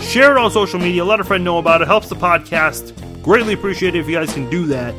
[0.00, 1.04] Share it on social media.
[1.04, 1.88] Let a friend know about it.
[1.88, 2.92] Helps the podcast.
[3.22, 4.94] Greatly appreciate it if you guys can do that.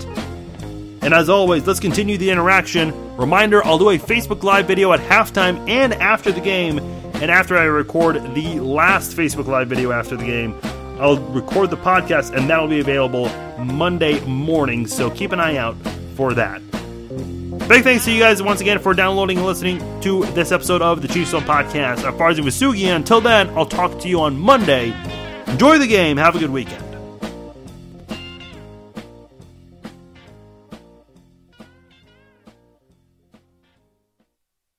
[1.04, 2.94] And as always, let's continue the interaction.
[3.18, 6.80] Reminder I'll do a Facebook Live video at halftime and after the game.
[7.16, 10.58] And after I record the last Facebook Live video after the game,
[11.00, 14.88] I'll record the podcast and that'll be available Monday morning.
[14.88, 15.76] So keep an eye out
[16.16, 16.62] for that.
[17.68, 21.02] Big thanks to you guys once again for downloading and listening to this episode of
[21.02, 22.04] the Chiefs Zone Podcast.
[22.04, 22.96] I'm Farzin Vousoughian.
[22.98, 24.94] Until then, I'll talk to you on Monday.
[25.48, 26.18] Enjoy the game.
[26.18, 26.93] Have a good weekend.